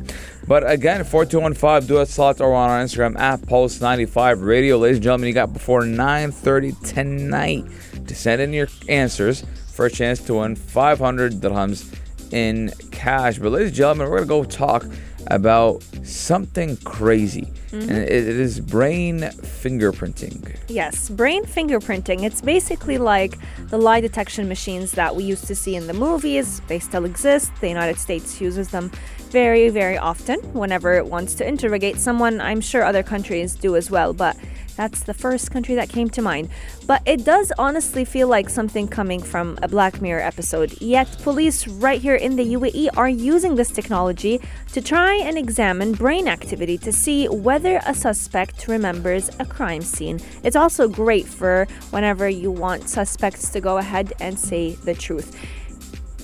But 0.47 0.69
again, 0.69 1.03
4215, 1.03 1.87
do 1.87 2.01
it 2.01 2.07
slots 2.07 2.41
or 2.41 2.53
on 2.53 2.69
our 2.69 2.83
Instagram 2.83 3.17
at 3.17 3.41
Pulse95 3.41 4.45
Radio. 4.45 4.77
Ladies 4.77 4.97
and 4.97 5.03
gentlemen, 5.03 5.27
you 5.29 5.33
got 5.33 5.53
before 5.53 5.83
9.30 5.83 6.93
tonight 6.93 7.65
to 8.07 8.13
send 8.13 8.41
in 8.41 8.51
your 8.51 8.67
answers 8.89 9.45
for 9.71 9.85
a 9.85 9.91
chance 9.91 10.19
to 10.21 10.35
win 10.35 10.55
500 10.55 11.33
dirhams 11.33 11.97
in 12.33 12.71
cash. 12.91 13.39
But 13.39 13.53
ladies 13.53 13.69
and 13.69 13.77
gentlemen, 13.77 14.09
we're 14.09 14.25
going 14.25 14.43
to 14.43 14.49
go 14.49 14.57
talk 14.57 14.85
about 15.27 15.83
something 16.03 16.77
crazy. 16.77 17.51
Mm-hmm. 17.71 17.89
And 17.89 17.91
it, 17.91 18.09
it 18.09 18.27
is 18.27 18.59
brain 18.59 19.19
fingerprinting. 19.19 20.57
Yes, 20.67 21.09
brain 21.09 21.43
fingerprinting. 21.43 22.23
It's 22.23 22.41
basically 22.41 22.97
like 22.97 23.37
the 23.69 23.77
lie 23.77 24.01
detection 24.01 24.47
machines 24.47 24.91
that 24.91 25.15
we 25.15 25.23
used 25.23 25.47
to 25.47 25.55
see 25.55 25.75
in 25.75 25.87
the 25.87 25.93
movies. 25.93 26.61
They 26.67 26.79
still 26.79 27.05
exist. 27.05 27.51
The 27.59 27.67
United 27.67 27.97
States 27.97 28.39
uses 28.39 28.69
them 28.69 28.91
very, 29.29 29.69
very 29.69 29.97
often 29.97 30.39
whenever 30.53 30.93
it 30.93 31.05
wants 31.05 31.33
to 31.35 31.47
interrogate 31.47 31.97
someone. 31.97 32.39
I'm 32.39 32.61
sure 32.61 32.83
other 32.83 33.03
countries 33.03 33.55
do 33.55 33.75
as 33.75 33.91
well, 33.91 34.13
but 34.13 34.37
that's 34.75 35.03
the 35.03 35.13
first 35.13 35.51
country 35.51 35.75
that 35.75 35.89
came 35.89 36.09
to 36.09 36.21
mind. 36.21 36.49
But 36.85 37.01
it 37.05 37.25
does 37.25 37.51
honestly 37.57 38.05
feel 38.05 38.27
like 38.27 38.49
something 38.49 38.87
coming 38.87 39.21
from 39.21 39.57
a 39.61 39.67
Black 39.67 40.01
Mirror 40.01 40.21
episode. 40.21 40.79
Yet, 40.81 41.07
police 41.23 41.67
right 41.67 42.01
here 42.01 42.15
in 42.15 42.35
the 42.35 42.53
UAE 42.55 42.89
are 42.97 43.09
using 43.09 43.55
this 43.55 43.71
technology 43.71 44.41
to 44.73 44.81
try 44.81 45.15
and 45.15 45.37
examine 45.37 45.93
brain 45.93 46.27
activity 46.27 46.77
to 46.79 46.91
see 46.91 47.27
whether 47.27 47.79
a 47.85 47.93
suspect 47.93 48.67
remembers 48.67 49.29
a 49.39 49.45
crime 49.45 49.81
scene. 49.81 50.19
It's 50.43 50.55
also 50.55 50.87
great 50.87 51.25
for 51.25 51.67
whenever 51.91 52.27
you 52.27 52.51
want 52.51 52.89
suspects 52.89 53.49
to 53.51 53.61
go 53.61 53.77
ahead 53.77 54.13
and 54.19 54.37
say 54.37 54.75
the 54.75 54.93
truth. 54.93 55.35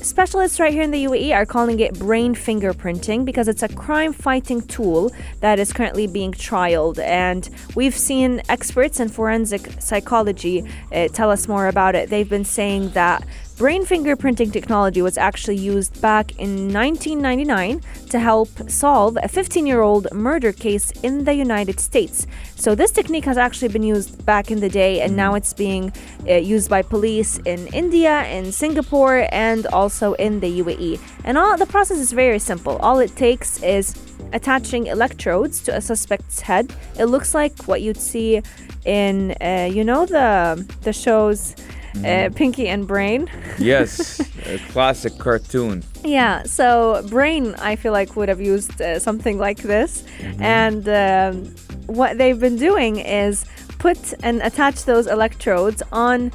Specialists 0.01 0.59
right 0.59 0.73
here 0.73 0.81
in 0.81 0.89
the 0.89 1.05
UAE 1.05 1.31
are 1.35 1.45
calling 1.45 1.79
it 1.79 1.99
brain 1.99 2.33
fingerprinting 2.33 3.23
because 3.23 3.47
it's 3.47 3.61
a 3.61 3.67
crime 3.67 4.13
fighting 4.13 4.61
tool 4.63 5.11
that 5.41 5.59
is 5.59 5.71
currently 5.71 6.07
being 6.07 6.31
trialed. 6.31 6.97
And 6.97 7.47
we've 7.75 7.95
seen 7.95 8.41
experts 8.49 8.99
in 8.99 9.09
forensic 9.09 9.79
psychology 9.79 10.65
uh, 10.91 11.07
tell 11.09 11.29
us 11.29 11.47
more 11.47 11.67
about 11.67 11.93
it. 11.93 12.09
They've 12.09 12.27
been 12.27 12.45
saying 12.45 12.89
that 12.89 13.23
Brain 13.62 13.86
fingerprinting 13.86 14.52
technology 14.52 15.04
was 15.04 15.19
actually 15.19 15.58
used 15.58 16.02
back 16.02 16.32
in 16.39 16.74
1999 16.74 17.80
to 18.10 18.17
help 18.17 18.50
solve 18.67 19.19
a 19.21 19.28
15 19.28 19.67
year 19.67 19.82
old 19.82 20.12
murder 20.12 20.52
case 20.52 20.89
in 21.04 21.26
the 21.26 21.36
United 21.36 21.80
States. 21.80 22.26
So, 22.56 22.74
this 22.74 22.89
technique 22.89 23.26
has 23.26 23.38
actually 23.38 23.67
been 23.67 23.84
used 23.84 24.26
back 24.26 24.50
in 24.50 24.62
the 24.62 24.67
day, 24.67 25.02
and 25.02 25.15
now 25.15 25.36
it's 25.36 25.54
being 25.54 25.93
uh, 26.28 26.38
used 26.38 26.71
by 26.71 26.82
police 26.82 27.38
in 27.45 27.67
India, 27.67 28.26
in 28.30 28.52
Singapore, 28.52 29.28
and 29.32 29.67
also 29.67 30.13
in 30.13 30.39
the 30.39 30.62
UAE. 30.62 31.00
And 31.24 31.38
all 31.38 31.56
the 31.56 31.67
process 31.67 32.00
is 32.00 32.13
very 32.13 32.39
simple. 32.39 32.78
All 32.78 32.97
it 32.97 33.15
takes 33.15 33.62
is 33.62 33.93
attaching 34.34 34.88
electrodes 34.88 35.62
to 35.65 35.78
a 35.78 35.82
suspect's 35.82 36.41
head. 36.41 36.74
It 36.97 37.06
looks 37.06 37.36
like 37.36 37.67
what 37.67 37.84
you'd 37.84 38.02
see 38.02 38.41
in, 38.86 39.36
uh, 39.39 39.69
you 39.71 39.84
know, 39.84 40.08
the 40.08 40.65
the 40.82 40.93
shows 40.93 41.56
uh, 42.06 42.30
Pinky 42.36 42.67
and 42.67 42.88
Brain. 42.88 43.30
Yes, 43.58 44.19
a 44.45 44.58
classic 44.71 45.17
cartoon. 45.17 45.84
Yeah, 46.04 46.43
so 46.43 47.06
Brain, 47.10 47.56
I 47.56 47.75
feel 47.75 47.93
like, 47.93 48.15
would 48.15 48.30
have 48.30 48.41
used 48.41 48.82
uh, 48.82 48.99
something 48.99 49.38
like 49.38 49.60
this. 49.60 50.04
Mm-hmm. 50.19 50.43
And 50.43 50.89
um, 50.89 51.56
what 51.88 52.17
they've 52.17 52.39
been 52.39 52.58
doing 52.58 52.97
is 52.97 53.45
put 53.80 54.13
and 54.23 54.41
attach 54.41 54.86
those 54.86 55.08
electrodes 55.08 55.82
on 55.91 56.32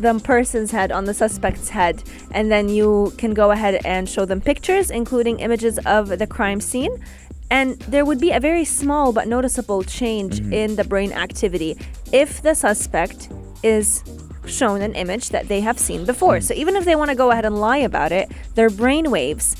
the 0.00 0.18
person's 0.20 0.70
head, 0.70 0.90
on 0.90 1.04
the 1.04 1.14
suspect's 1.14 1.68
head, 1.68 2.02
and 2.32 2.50
then 2.50 2.68
you 2.68 3.12
can 3.18 3.34
go 3.34 3.50
ahead 3.50 3.80
and 3.84 4.08
show 4.08 4.24
them 4.24 4.40
pictures, 4.40 4.90
including 4.90 5.38
images 5.40 5.78
of 5.86 6.08
the 6.18 6.26
crime 6.26 6.60
scene. 6.60 7.04
And 7.50 7.78
there 7.80 8.04
would 8.06 8.18
be 8.18 8.30
a 8.30 8.40
very 8.40 8.64
small 8.64 9.12
but 9.12 9.28
noticeable 9.28 9.82
change 9.82 10.40
Mm-hmm. 10.40 10.52
in 10.54 10.76
the 10.76 10.84
brain 10.84 11.12
activity 11.12 11.76
if 12.12 12.40
the 12.42 12.54
suspect 12.54 13.28
is 13.62 14.02
shown 14.46 14.82
an 14.82 14.94
image 14.94 15.30
that 15.30 15.48
they 15.48 15.60
have 15.60 15.78
seen 15.78 16.04
before. 16.04 16.36
Mm. 16.36 16.42
So 16.42 16.54
even 16.54 16.76
if 16.76 16.84
they 16.84 16.96
want 16.96 17.10
to 17.10 17.16
go 17.16 17.30
ahead 17.30 17.44
and 17.44 17.60
lie 17.60 17.78
about 17.78 18.12
it, 18.12 18.30
their 18.54 18.70
brain 18.70 19.10
waves 19.10 19.56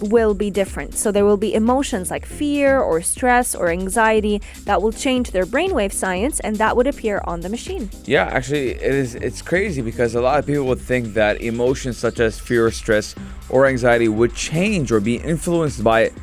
will 0.00 0.34
be 0.34 0.50
different. 0.50 0.94
So 0.94 1.10
there 1.10 1.24
will 1.24 1.36
be 1.36 1.54
emotions 1.54 2.10
like 2.10 2.24
fear 2.24 2.80
or 2.80 3.00
stress 3.00 3.54
or 3.54 3.68
anxiety 3.70 4.40
that 4.64 4.80
will 4.80 4.92
change 4.92 5.30
their 5.30 5.46
brainwave 5.46 5.92
science 5.92 6.40
and 6.40 6.56
that 6.56 6.76
would 6.76 6.86
appear 6.86 7.20
on 7.24 7.40
the 7.40 7.48
machine. 7.48 7.90
Yeah, 8.04 8.26
actually, 8.26 8.70
it 8.70 8.94
is. 8.94 9.14
It's 9.16 9.42
crazy 9.42 9.82
because 9.82 10.14
a 10.14 10.20
lot 10.20 10.38
of 10.38 10.46
people 10.46 10.66
would 10.66 10.80
think 10.80 11.14
that 11.14 11.40
emotions 11.40 11.98
such 11.98 12.20
as 12.20 12.38
fear, 12.38 12.70
stress, 12.70 13.14
or 13.48 13.66
anxiety 13.66 14.08
would 14.08 14.34
change 14.34 14.92
or 14.92 15.00
be 15.00 15.16
influenced 15.16 15.82
by 15.82 16.02
it, 16.02 16.14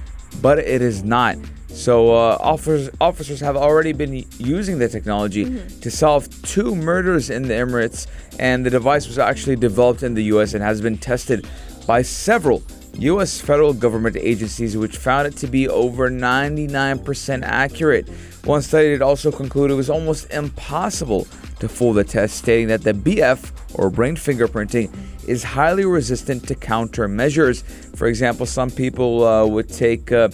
but 0.41 0.59
it 0.59 0.81
is 0.81 1.03
not. 1.03 1.37
So 1.75 2.15
uh, 2.15 2.37
officers 2.39 2.89
officers 3.01 3.41
have 3.41 3.57
already 3.57 3.91
been 3.91 4.25
using 4.37 4.79
the 4.79 4.87
technology 4.87 5.43
to 5.81 5.91
solve 5.91 6.29
two 6.41 6.73
murders 6.73 7.29
in 7.29 7.43
the 7.43 7.53
Emirates, 7.53 8.07
and 8.39 8.65
the 8.65 8.69
device 8.69 9.07
was 9.07 9.19
actually 9.19 9.57
developed 9.57 10.01
in 10.01 10.13
the 10.13 10.23
U.S. 10.35 10.53
and 10.53 10.63
has 10.63 10.79
been 10.79 10.97
tested 10.97 11.45
by 11.85 12.01
several 12.01 12.63
U.S. 12.99 13.41
federal 13.41 13.73
government 13.73 14.15
agencies, 14.15 14.77
which 14.77 14.95
found 14.95 15.27
it 15.27 15.35
to 15.37 15.47
be 15.47 15.67
over 15.67 16.09
99% 16.09 17.43
accurate. 17.43 18.07
One 18.45 18.61
study 18.61 18.87
did 18.87 19.01
also 19.01 19.29
conclude 19.29 19.69
it 19.69 19.73
was 19.73 19.89
almost 19.89 20.31
impossible 20.31 21.27
to 21.59 21.67
fool 21.67 21.91
the 21.91 22.05
test, 22.05 22.37
stating 22.37 22.67
that 22.69 22.83
the 22.83 22.93
BF 22.93 23.51
or 23.73 23.89
brain 23.89 24.15
fingerprinting 24.15 24.95
is 25.27 25.43
highly 25.43 25.83
resistant 25.83 26.47
to 26.47 26.55
countermeasures. 26.55 27.63
For 27.97 28.07
example, 28.07 28.45
some 28.45 28.71
people 28.71 29.25
uh, 29.25 29.45
would 29.45 29.67
take 29.67 30.13
uh, 30.13 30.29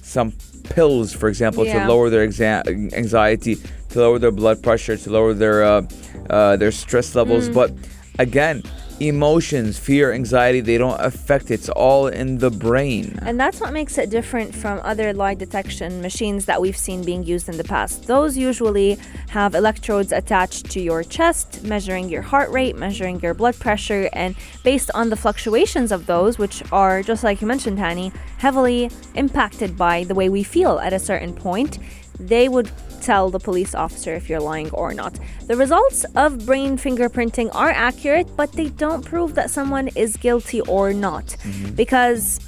some 0.00 0.32
pills, 0.66 1.12
for 1.12 1.28
example, 1.28 1.64
Yeah. 1.64 1.82
to 1.84 1.88
lower 1.88 2.10
their 2.10 2.26
exa- 2.26 2.92
anxiety, 2.94 3.56
to 3.90 3.98
lower 3.98 4.18
their 4.18 4.30
blood 4.32 4.62
pressure, 4.62 4.96
to 4.96 5.10
lower 5.10 5.34
their 5.34 5.64
uh, 5.64 5.82
uh, 6.30 6.56
their 6.56 6.72
stress 6.72 7.14
levels. 7.14 7.48
Mm. 7.48 7.54
But 7.54 7.72
again, 8.18 8.62
emotions, 9.00 9.78
fear, 9.78 10.12
anxiety, 10.12 10.60
they 10.60 10.78
don't 10.78 11.00
affect. 11.00 11.50
It's 11.50 11.68
all 11.68 12.06
in 12.08 12.38
the 12.38 12.50
brain. 12.50 13.18
And 13.22 13.38
that's 13.38 13.60
what 13.60 13.72
makes 13.72 13.98
it 13.98 14.10
different 14.10 14.54
from 14.54 14.80
other 14.82 15.12
lie 15.12 15.34
detection 15.34 16.00
machines 16.00 16.46
that 16.46 16.60
we've 16.60 16.76
seen 16.76 17.04
being 17.04 17.24
used 17.24 17.48
in 17.48 17.56
the 17.56 17.64
past. 17.64 18.06
Those 18.06 18.36
usually 18.36 18.98
have 19.28 19.54
electrodes 19.54 20.12
attached 20.12 20.70
to 20.70 20.80
your 20.80 21.02
chest, 21.02 21.62
measuring 21.64 22.08
your 22.08 22.22
heart 22.22 22.50
rate, 22.50 22.76
measuring 22.76 23.20
your 23.20 23.34
blood 23.34 23.58
pressure, 23.58 24.08
and 24.12 24.34
based 24.64 24.90
on 24.94 25.10
the 25.10 25.16
fluctuations 25.16 25.92
of 25.92 26.06
those, 26.06 26.38
which 26.38 26.62
are, 26.72 27.02
just 27.02 27.22
like 27.22 27.40
you 27.40 27.46
mentioned, 27.46 27.78
Hani, 27.78 28.14
heavily 28.38 28.90
impacted 29.14 29.76
by 29.76 30.04
the 30.04 30.14
way 30.14 30.28
we 30.28 30.42
feel 30.42 30.78
at 30.78 30.92
a 30.92 30.98
certain 30.98 31.34
point, 31.34 31.78
they 32.18 32.48
would 32.48 32.70
tell 33.02 33.30
the 33.30 33.38
police 33.38 33.74
officer 33.74 34.14
if 34.14 34.28
you're 34.28 34.40
lying 34.40 34.70
or 34.70 34.94
not. 34.94 35.18
The 35.46 35.56
results 35.56 36.04
of 36.14 36.46
brain 36.46 36.76
fingerprinting 36.76 37.54
are 37.54 37.70
accurate, 37.70 38.28
but 38.36 38.52
they 38.52 38.68
don't 38.68 39.04
prove 39.04 39.34
that 39.34 39.50
someone 39.50 39.88
is 39.88 40.16
guilty 40.16 40.60
or 40.62 40.92
not. 40.92 41.24
Mm-hmm. 41.24 41.74
Because 41.74 42.40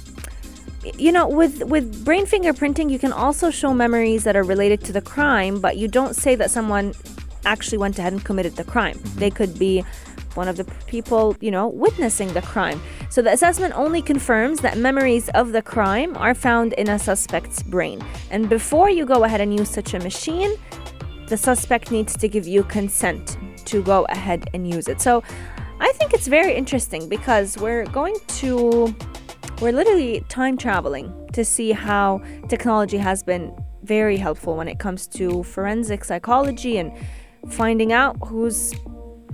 you 0.97 1.11
know 1.11 1.27
with 1.27 1.63
with 1.65 2.05
brain 2.05 2.25
fingerprinting 2.25 2.89
you 2.89 2.97
can 2.97 3.11
also 3.11 3.49
show 3.49 3.73
memories 3.73 4.23
that 4.23 4.35
are 4.35 4.43
related 4.43 4.81
to 4.81 4.93
the 4.93 5.01
crime 5.01 5.59
but 5.59 5.75
you 5.75 5.89
don't 5.89 6.15
say 6.15 6.35
that 6.35 6.49
someone 6.49 6.93
actually 7.45 7.77
went 7.77 7.99
ahead 7.99 8.13
and 8.13 8.23
committed 8.23 8.55
the 8.55 8.63
crime 8.63 8.97
mm-hmm. 8.97 9.19
they 9.19 9.29
could 9.29 9.59
be 9.59 9.83
one 10.41 10.47
of 10.47 10.57
the 10.57 10.65
people 10.93 11.23
you 11.45 11.51
know 11.55 11.65
witnessing 11.85 12.29
the 12.33 12.41
crime. 12.53 12.79
So 13.13 13.21
the 13.21 13.33
assessment 13.37 13.71
only 13.83 14.01
confirms 14.01 14.55
that 14.65 14.77
memories 14.89 15.25
of 15.41 15.45
the 15.57 15.63
crime 15.73 16.11
are 16.25 16.35
found 16.47 16.73
in 16.81 16.87
a 16.89 16.97
suspect's 17.09 17.61
brain. 17.73 17.97
And 18.33 18.41
before 18.57 18.89
you 18.97 19.03
go 19.05 19.23
ahead 19.25 19.41
and 19.41 19.51
use 19.59 19.69
such 19.69 19.93
a 19.93 19.99
machine 19.99 20.51
the 21.33 21.37
suspect 21.37 21.91
needs 21.91 22.17
to 22.17 22.27
give 22.27 22.47
you 22.47 22.63
consent 22.63 23.37
to 23.63 23.83
go 23.83 23.99
ahead 24.09 24.49
and 24.53 24.61
use 24.75 24.87
it. 24.93 24.99
So 24.99 25.23
i 25.87 25.91
think 25.97 26.13
it's 26.13 26.27
very 26.27 26.53
interesting 26.61 27.07
because 27.07 27.57
we're 27.57 27.85
going 27.99 28.17
to 28.27 28.93
we're 29.61 29.71
literally 29.81 30.13
time 30.27 30.55
traveling 30.57 31.07
to 31.33 31.43
see 31.43 31.71
how 31.71 32.21
technology 32.47 32.97
has 32.97 33.23
been 33.23 33.45
very 33.83 34.17
helpful 34.17 34.55
when 34.55 34.67
it 34.67 34.79
comes 34.79 35.07
to 35.07 35.43
forensic 35.43 36.03
psychology 36.03 36.77
and 36.77 36.91
finding 37.49 37.91
out 37.93 38.15
who's 38.25 38.73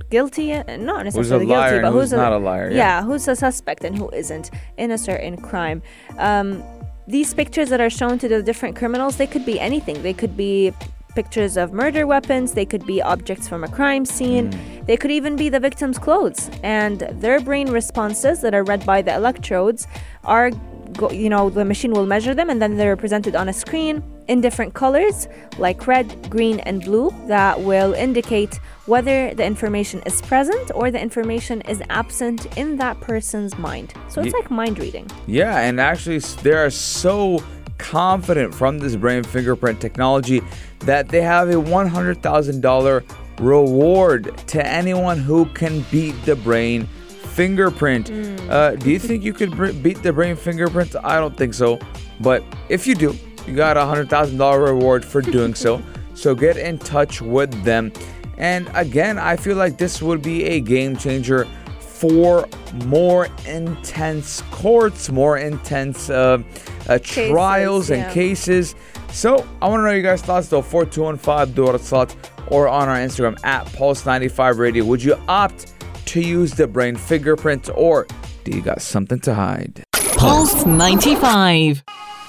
guilty 0.10 0.52
and 0.52 0.86
not 0.86 1.06
necessarily 1.06 1.46
guilty, 1.46 1.80
but 1.82 1.92
who's 1.92 2.12
who's 2.12 2.14
a, 2.14 2.18
not 2.18 2.34
a 2.34 2.38
liar, 2.38 2.70
yeah. 2.70 2.78
Yeah, 2.78 3.04
who's 3.04 3.28
a 3.28 3.36
suspect 3.36 3.84
and 3.84 3.98
who 3.98 4.10
isn't 4.10 4.52
in 4.78 4.92
a 4.92 4.98
certain 4.98 5.38
crime. 5.38 5.82
Um, 6.18 6.64
these 7.08 7.34
pictures 7.34 7.70
that 7.70 7.82
are 7.82 7.90
shown 7.90 8.18
to 8.20 8.28
the 8.28 8.42
different 8.42 8.76
criminals, 8.76 9.18
they 9.18 9.28
could 9.28 9.46
be 9.46 9.60
anything. 9.60 10.02
They 10.02 10.14
could 10.14 10.36
be 10.36 10.74
pictures 11.16 11.56
of 11.56 11.72
murder 11.72 12.06
weapons, 12.06 12.54
they 12.54 12.66
could 12.66 12.86
be 12.86 13.02
objects 13.02 13.48
from 13.48 13.64
a 13.64 13.70
crime 13.70 14.06
scene, 14.06 14.52
they 14.86 14.98
could 14.98 15.12
even 15.12 15.36
be 15.36 15.48
the 15.50 15.60
victim's 15.60 15.98
clothes. 15.98 16.52
And 16.62 17.00
their 17.22 17.40
brain 17.40 17.72
responses 17.72 18.42
that 18.42 18.54
are 18.54 18.64
read 18.64 18.86
by 18.86 19.02
the 19.02 19.16
electrodes 19.16 19.88
are, 20.26 20.52
go, 20.98 21.12
you 21.12 21.30
know, 21.30 21.50
the 21.50 21.66
machine 21.66 21.92
will 21.92 22.06
measure 22.06 22.34
them 22.34 22.50
and 22.50 22.62
then 22.62 22.78
they're 22.78 22.96
presented 22.96 23.36
on 23.36 23.50
a 23.50 23.54
screen 23.54 24.04
in 24.28 24.42
different 24.42 24.74
colors 24.74 25.28
like 25.58 25.88
red, 25.88 26.30
green, 26.30 26.60
and 26.62 26.84
blue 26.84 27.14
that 27.28 27.60
will 27.62 27.94
indicate 27.94 28.60
whether 28.86 29.34
the 29.34 29.46
information 29.46 30.02
is 30.06 30.22
present 30.24 30.72
or 30.74 30.92
the 30.92 31.00
information 31.00 31.62
is 31.62 31.82
absent 31.90 32.46
in 32.58 32.78
that 32.78 33.00
person's 33.02 33.58
mind. 33.58 33.94
So 34.08 34.22
it's 34.22 34.34
like 34.34 34.50
mind 34.50 34.80
reading. 34.80 35.10
Yeah, 35.28 35.60
and 35.60 35.80
actually, 35.80 36.20
they 36.20 36.54
are 36.54 36.70
so 36.70 37.44
confident 37.78 38.54
from 38.54 38.80
this 38.80 38.96
brain 38.96 39.24
fingerprint 39.24 39.82
technology 39.82 40.42
that 40.80 41.10
they 41.10 41.22
have 41.22 41.50
a 41.50 41.54
$100,000 41.54 43.04
reward 43.40 44.38
to 44.48 44.66
anyone 44.66 45.18
who 45.18 45.46
can 45.48 45.82
beat 45.92 46.16
the 46.26 46.36
brain 46.36 46.88
fingerprint. 47.36 48.10
Uh, 48.50 48.76
do 48.76 48.90
you 48.90 49.00
think 49.00 49.24
you 49.24 49.34
could 49.34 49.52
br- 49.52 49.74
beat 49.74 50.02
the 50.02 50.14
brain 50.14 50.36
fingerprint? 50.36 50.96
I 51.04 51.20
don't 51.20 51.36
think 51.36 51.54
so. 51.54 51.80
But 52.22 52.44
if 52.70 52.88
you 52.88 52.96
do, 52.96 53.16
you 53.46 53.56
got 53.56 53.78
a 53.78 53.82
$100,000 53.82 54.66
reward 54.66 55.04
for 55.06 55.22
doing 55.22 55.54
so. 55.54 55.82
So 56.16 56.34
get 56.34 56.56
in 56.56 56.78
touch 56.78 57.22
with 57.22 57.52
them. 57.66 57.92
And 58.38 58.72
again, 58.74 59.20
I 59.20 59.36
feel 59.36 59.58
like 59.58 59.78
this 59.78 60.02
would 60.02 60.22
be 60.22 60.46
a 60.46 60.62
game 60.62 60.96
changer 60.96 61.46
for 61.82 62.48
more 62.86 63.28
intense 63.46 64.42
courts, 64.50 65.10
more 65.10 65.38
intense 65.38 66.10
uh, 66.10 66.42
uh, 66.88 67.00
trials 67.04 67.90
and 67.90 68.04
yeah. 68.04 68.14
cases. 68.14 68.76
So 69.12 69.46
I 69.62 69.68
want 69.68 69.82
to 69.82 69.84
know 69.84 69.92
your 69.92 70.04
guys' 70.04 70.22
thoughts 70.22 70.48
though. 70.48 70.62
4215 70.62 71.54
Dora 71.54 71.78
Slot 71.78 72.16
or 72.48 72.70
on 72.70 72.88
our 72.88 72.98
Instagram 72.98 73.38
at 73.44 73.66
Pulse95 73.68 74.58
Radio. 74.58 74.86
Would 74.86 75.04
you 75.04 75.16
opt 75.28 75.74
to 76.16 76.24
use 76.24 76.54
the 76.54 76.66
brain 76.66 76.96
fingerprint 76.96 77.70
or 77.76 78.08
do 78.46 78.56
you 78.56 78.62
got 78.62 78.82
something 78.82 79.20
to 79.20 79.34
hide? 79.34 79.84
Pulse 80.16 80.66
95. 80.66 81.84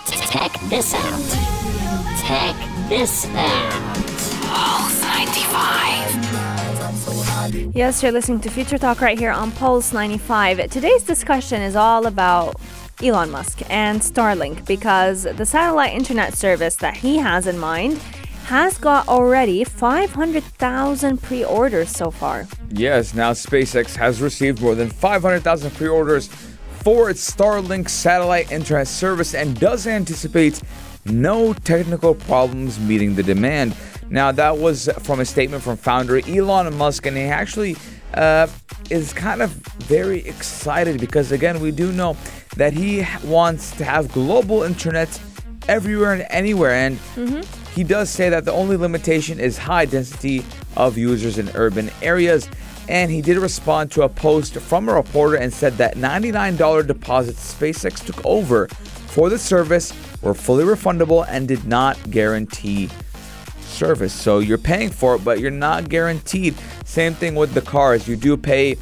Check 0.07 0.53
this 0.63 0.93
out. 0.93 1.23
Check 2.27 2.57
this 2.89 3.27
out. 3.27 3.71
Pulse 4.43 5.01
95. 5.03 7.77
Yes, 7.77 8.03
you're 8.03 8.11
listening 8.11 8.41
to 8.41 8.51
Future 8.51 8.77
Talk 8.77 9.01
right 9.01 9.17
here 9.17 9.31
on 9.31 9.53
Pulse 9.53 9.93
95. 9.93 10.69
Today's 10.69 11.05
discussion 11.05 11.63
is 11.63 11.77
all 11.77 12.07
about 12.07 12.61
Elon 13.01 13.31
Musk 13.31 13.63
and 13.71 14.01
Starlink 14.01 14.67
because 14.67 15.23
the 15.23 15.47
satellite 15.47 15.95
internet 15.95 16.35
service 16.35 16.75
that 16.75 16.97
he 16.97 17.19
has 17.19 17.47
in 17.47 17.57
mind 17.57 18.01
has 18.47 18.79
got 18.79 19.09
already 19.09 19.65
500,000 19.65 21.21
pre 21.21 21.45
orders 21.45 21.91
so 21.91 22.13
far. 22.13 22.47
Yes, 22.71 23.13
now 23.13 23.33
SpaceX 23.33 23.97
has 23.97 24.23
received 24.23 24.63
more 24.63 24.77
than 24.77 24.89
500,000 24.89 25.73
pre 25.73 25.89
orders 25.89 26.29
for 26.85 27.11
its 27.11 27.29
Starlink 27.29 27.89
satellite 27.89 28.53
internet 28.53 28.87
service 28.87 29.35
and 29.35 29.59
does 29.59 29.89
anticipate 29.89 30.63
no 31.05 31.55
technical 31.55 32.15
problems 32.15 32.79
meeting 32.79 33.17
the 33.17 33.23
demand. 33.25 33.75
Now, 34.11 34.31
that 34.31 34.57
was 34.57 34.89
from 35.01 35.19
a 35.19 35.25
statement 35.25 35.65
from 35.65 35.77
founder 35.77 36.19
Elon 36.19 36.73
Musk, 36.77 37.07
and 37.07 37.17
he 37.17 37.25
actually 37.25 37.77
uh, 38.15 38.47
is 38.91 39.13
kind 39.13 39.43
of 39.43 39.51
very 39.91 40.21
excited 40.21 41.01
because, 41.01 41.33
again, 41.33 41.59
we 41.59 41.73
do 41.73 41.91
know 41.91 42.17
that 42.57 42.73
he 42.73 43.05
wants 43.25 43.73
to 43.73 43.85
have 43.85 44.13
global 44.13 44.63
internet 44.63 45.21
everywhere 45.67 46.13
and 46.13 46.25
anywhere. 46.31 46.71
And 46.71 47.01
he 47.77 47.85
does 47.85 48.09
say 48.09 48.31
that 48.31 48.47
the 48.47 48.53
only 48.53 48.79
limitation 48.79 49.39
is 49.39 49.59
high 49.59 49.85
density 49.85 50.43
of 50.79 50.97
users 50.97 51.37
in 51.37 51.51
urban 51.55 51.91
areas. 52.01 52.49
And 52.89 53.11
he 53.11 53.21
did 53.21 53.37
respond 53.37 53.93
to 53.93 54.03
a 54.03 54.09
post 54.09 54.55
from 54.55 54.89
a 54.89 54.95
reporter 54.95 55.37
and 55.37 55.53
said 55.53 55.75
that 55.75 55.95
$99 55.97 56.87
deposits 56.87 57.55
SpaceX 57.55 58.03
took 58.03 58.25
over 58.25 58.69
for 58.69 59.29
the 59.29 59.39
service 59.39 59.93
were 60.23 60.33
fully 60.33 60.65
refundable 60.65 61.27
and 61.29 61.47
did 61.47 61.67
not 61.67 61.99
guarantee 62.11 62.89
service. 63.61 64.15
So 64.15 64.39
you're 64.39 64.57
paying 64.57 64.89
for 64.89 65.17
it, 65.17 65.25
but 65.25 65.39
you're 65.39 65.51
not 65.51 65.91
guaranteed. 65.91 66.55
Same 66.87 67.13
thing 67.13 67.35
with 67.35 67.53
the 67.53 67.61
cars. 67.61 68.09
You 68.09 68.17
do 68.17 68.39
pay, 68.39 68.77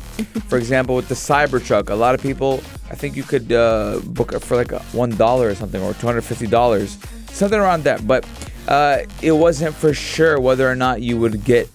for 0.49 0.57
example, 0.57 0.95
with 0.95 1.09
the 1.09 1.17
Cybertruck. 1.17 1.91
A 1.91 1.95
lot 1.97 2.15
of 2.15 2.23
people, 2.23 2.63
I 2.91 2.95
think 2.95 3.17
you 3.17 3.25
could 3.25 3.51
uh, 3.51 3.99
book 4.05 4.35
it 4.35 4.39
for 4.41 4.57
like 4.57 4.71
one 4.93 5.11
dollar 5.17 5.49
or 5.49 5.55
something, 5.57 5.83
or 5.83 5.95
two 5.95 6.07
hundred 6.07 6.23
fifty 6.23 6.47
dollars, 6.47 6.97
something 7.31 7.59
around 7.59 7.83
that. 7.85 8.07
But 8.07 8.25
uh, 8.68 9.00
it 9.22 9.32
wasn't 9.32 9.76
for 9.76 9.94
sure 9.94 10.40
whether 10.40 10.70
or 10.70 10.76
not 10.76 11.02
you 11.02 11.18
would 11.20 11.44
get 11.44 11.68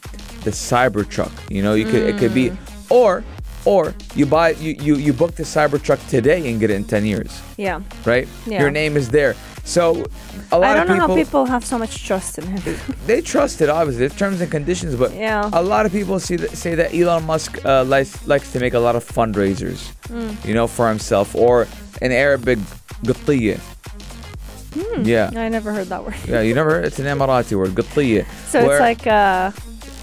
the 0.45 0.51
Cybertruck. 0.51 1.33
You 1.51 1.63
know, 1.63 1.75
you 1.75 1.85
could 1.85 2.03
it 2.03 2.19
could 2.19 2.35
be, 2.35 2.53
or 2.91 3.25
or 3.65 3.95
you 4.15 4.27
buy 4.27 4.51
you 4.51 4.77
you 4.81 4.95
you 4.97 5.13
book 5.13 5.35
the 5.35 5.43
Cybertruck 5.45 6.01
today 6.09 6.51
and 6.51 6.61
get 6.61 6.71
it 6.71 6.75
in 6.75 6.85
ten 6.85 7.05
years, 7.05 7.41
Yeah. 7.57 7.81
right? 8.05 8.29
Yeah. 8.47 8.61
Your 8.63 8.71
name 8.71 8.97
is 8.97 9.09
there. 9.09 9.35
So 9.67 10.05
a 10.53 10.59
lot 10.59 10.77
I 10.77 10.85
don't 10.85 10.85
of 10.85 10.89
know 10.89 10.95
people, 10.95 11.09
how 11.09 11.15
people 11.25 11.45
have 11.47 11.65
so 11.65 11.79
much 11.79 12.05
trust 12.07 12.37
in 12.39 12.45
him. 12.47 12.77
they 13.07 13.23
trust 13.23 13.63
it 13.63 13.71
obviously 13.71 14.05
it's 14.05 14.15
terms 14.15 14.43
and 14.43 14.51
conditions 14.51 14.95
but 14.95 15.11
Yeah. 15.15 15.49
a 15.55 15.63
lot 15.63 15.87
of 15.87 15.93
people 15.93 16.21
see 16.21 16.37
that, 16.37 16.51
say 16.55 16.75
that 16.75 16.93
elon 16.95 17.25
musk 17.25 17.65
uh, 17.65 17.83
likes, 17.85 18.13
likes 18.27 18.53
to 18.53 18.61
make 18.61 18.75
a 18.75 18.79
lot 18.79 18.95
of 18.95 19.03
fundraisers 19.19 19.81
Mm. 20.13 20.37
you 20.45 20.53
know 20.53 20.67
for 20.67 20.87
himself 20.91 21.35
or 21.35 21.67
in 22.03 22.13
arabic 22.13 22.59
قطية. 23.07 23.59
Hmm, 24.74 25.02
yeah. 25.04 25.32
I 25.36 25.50
never 25.50 25.74
heard 25.74 25.88
that 25.88 26.04
word. 26.04 26.16
yeah, 26.28 26.42
you 26.42 26.54
never. 26.54 26.80
It's 26.82 27.00
an 27.00 27.06
Emirati 27.06 27.58
word. 27.58 27.76
So 28.48 28.66
where, 28.66 28.76
it's 28.76 28.82
like 28.82 29.06
a 29.08 29.54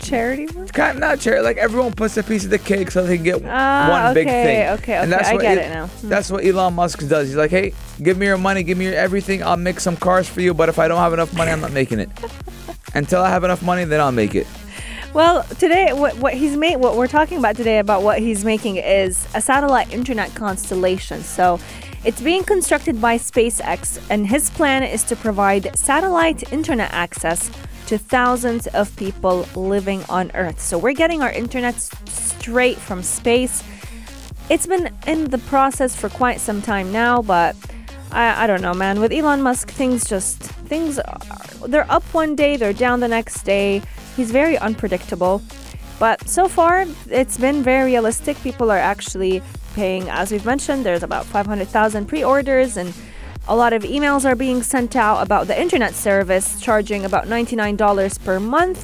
charity. 0.03 0.47
Kind 0.47 0.97
of 0.97 0.99
not 0.99 1.21
charity. 1.21 1.43
Like 1.43 1.57
everyone 1.57 1.93
puts 1.93 2.17
a 2.17 2.23
piece 2.23 2.45
of 2.45 2.51
the 2.51 2.59
cake 2.59 2.91
so 2.91 3.05
they 3.05 3.17
can 3.17 3.25
get 3.25 3.45
ah, 3.45 3.89
one 3.91 4.03
okay, 4.11 4.15
big 4.15 4.27
thing. 4.27 4.47
Okay, 4.47 4.73
okay, 4.73 4.95
and 4.95 5.13
that's 5.13 5.29
I 5.29 5.35
what 5.35 5.43
get 5.43 5.59
it 5.59 5.69
now. 5.69 5.87
Hmm. 5.87 6.09
That's 6.09 6.31
what 6.31 6.45
Elon 6.45 6.75
Musk 6.75 7.07
does. 7.09 7.29
He's 7.29 7.37
like, 7.37 7.51
hey, 7.51 7.75
give 8.03 8.17
me 8.17 8.27
your 8.27 8.39
money, 8.39 8.63
give 8.63 8.79
me 8.79 8.87
your 8.87 8.95
everything. 8.95 9.43
I'll 9.43 9.57
make 9.57 9.81
some 9.81 9.97
cars 9.97 10.29
for 10.29 10.41
you, 10.41 10.55
but 10.55 10.69
if 10.69 10.79
I 10.79 10.89
don't 10.89 10.99
have 10.99 11.13
enough 11.13 11.35
money, 11.35 11.51
I'm 11.51 11.61
not 11.61 11.73
making 11.73 12.01
it. 12.01 12.11
Until 12.95 13.23
I 13.23 13.29
have 13.29 13.45
enough 13.45 13.63
money, 13.63 13.85
then 13.85 14.01
I'll 14.01 14.13
make 14.13 14.35
it. 14.35 14.47
Well, 15.13 15.45
today, 15.45 15.93
what, 15.93 16.17
what 16.19 16.35
he's 16.35 16.57
made, 16.57 16.77
what 16.77 16.97
we're 16.97 17.07
talking 17.07 17.39
about 17.39 17.57
today 17.57 17.79
about 17.79 18.03
what 18.03 18.19
he's 18.19 18.45
making 18.45 18.77
is 18.77 19.27
a 19.35 19.41
satellite 19.41 19.91
internet 19.91 20.35
constellation. 20.35 21.23
So 21.23 21.59
it's 22.07 22.23
being 22.23 22.45
constructed 22.45 23.01
by 23.01 23.19
SpaceX 23.19 24.01
and 24.11 24.29
his 24.29 24.49
plan 24.51 24.85
is 24.85 25.03
to 25.03 25.17
provide 25.17 25.77
satellite 25.77 26.53
internet 26.53 26.93
access 26.93 27.51
to 27.89 27.99
thousands 27.99 28.69
of 28.69 28.95
people 28.95 29.45
living 29.57 30.05
on 30.09 30.31
Earth. 30.35 30.61
So 30.61 30.79
we're 30.79 30.93
getting 30.93 31.21
our 31.21 31.33
internet 31.33 31.75
straight 32.07 32.79
from 32.79 33.03
space. 33.03 33.65
It's 34.49 34.69
been 34.69 34.95
in 35.09 35.31
the 35.31 35.39
process 35.39 35.97
for 35.97 36.09
quite 36.09 36.39
some 36.39 36.63
time 36.63 36.93
now, 36.93 37.23
but 37.23 37.57
I, 38.13 38.45
I 38.45 38.47
don't 38.47 38.63
know, 38.63 38.75
man. 38.75 39.01
With 39.01 39.11
Elon 39.11 39.43
Musk, 39.43 39.73
things 39.73 40.05
just 40.05 40.39
things 40.39 41.01
are, 41.01 41.19
they're 41.67 41.91
up 41.91 42.05
one 42.15 42.37
day, 42.37 42.57
they're 42.57 42.73
down 42.73 43.01
the 43.01 43.09
next 43.09 43.43
day. 43.43 43.83
He's 44.15 44.31
very 44.31 44.57
unpredictable. 44.59 45.43
But 45.99 46.29
so 46.29 46.47
far, 46.47 46.87
it's 47.11 47.37
been 47.37 47.65
very 47.65 47.87
realistic. 47.87 48.37
People 48.43 48.71
are 48.71 48.79
actually 48.79 49.43
paying, 49.77 50.09
as 50.09 50.33
we've 50.33 50.47
mentioned, 50.47 50.85
there's 50.85 51.03
about 51.03 51.27
500,000 51.27 52.07
pre 52.07 52.25
orders, 52.25 52.77
and 52.77 52.93
a 53.47 53.55
lot 53.55 53.73
of 53.73 53.83
emails 53.83 54.25
are 54.25 54.35
being 54.35 54.63
sent 54.63 54.97
out 54.97 55.23
about 55.23 55.47
the 55.47 55.61
internet 55.61 55.95
service, 55.95 56.61
charging 56.61 57.05
about 57.05 57.27
$99 57.27 58.25
per 58.25 58.41
month. 58.41 58.81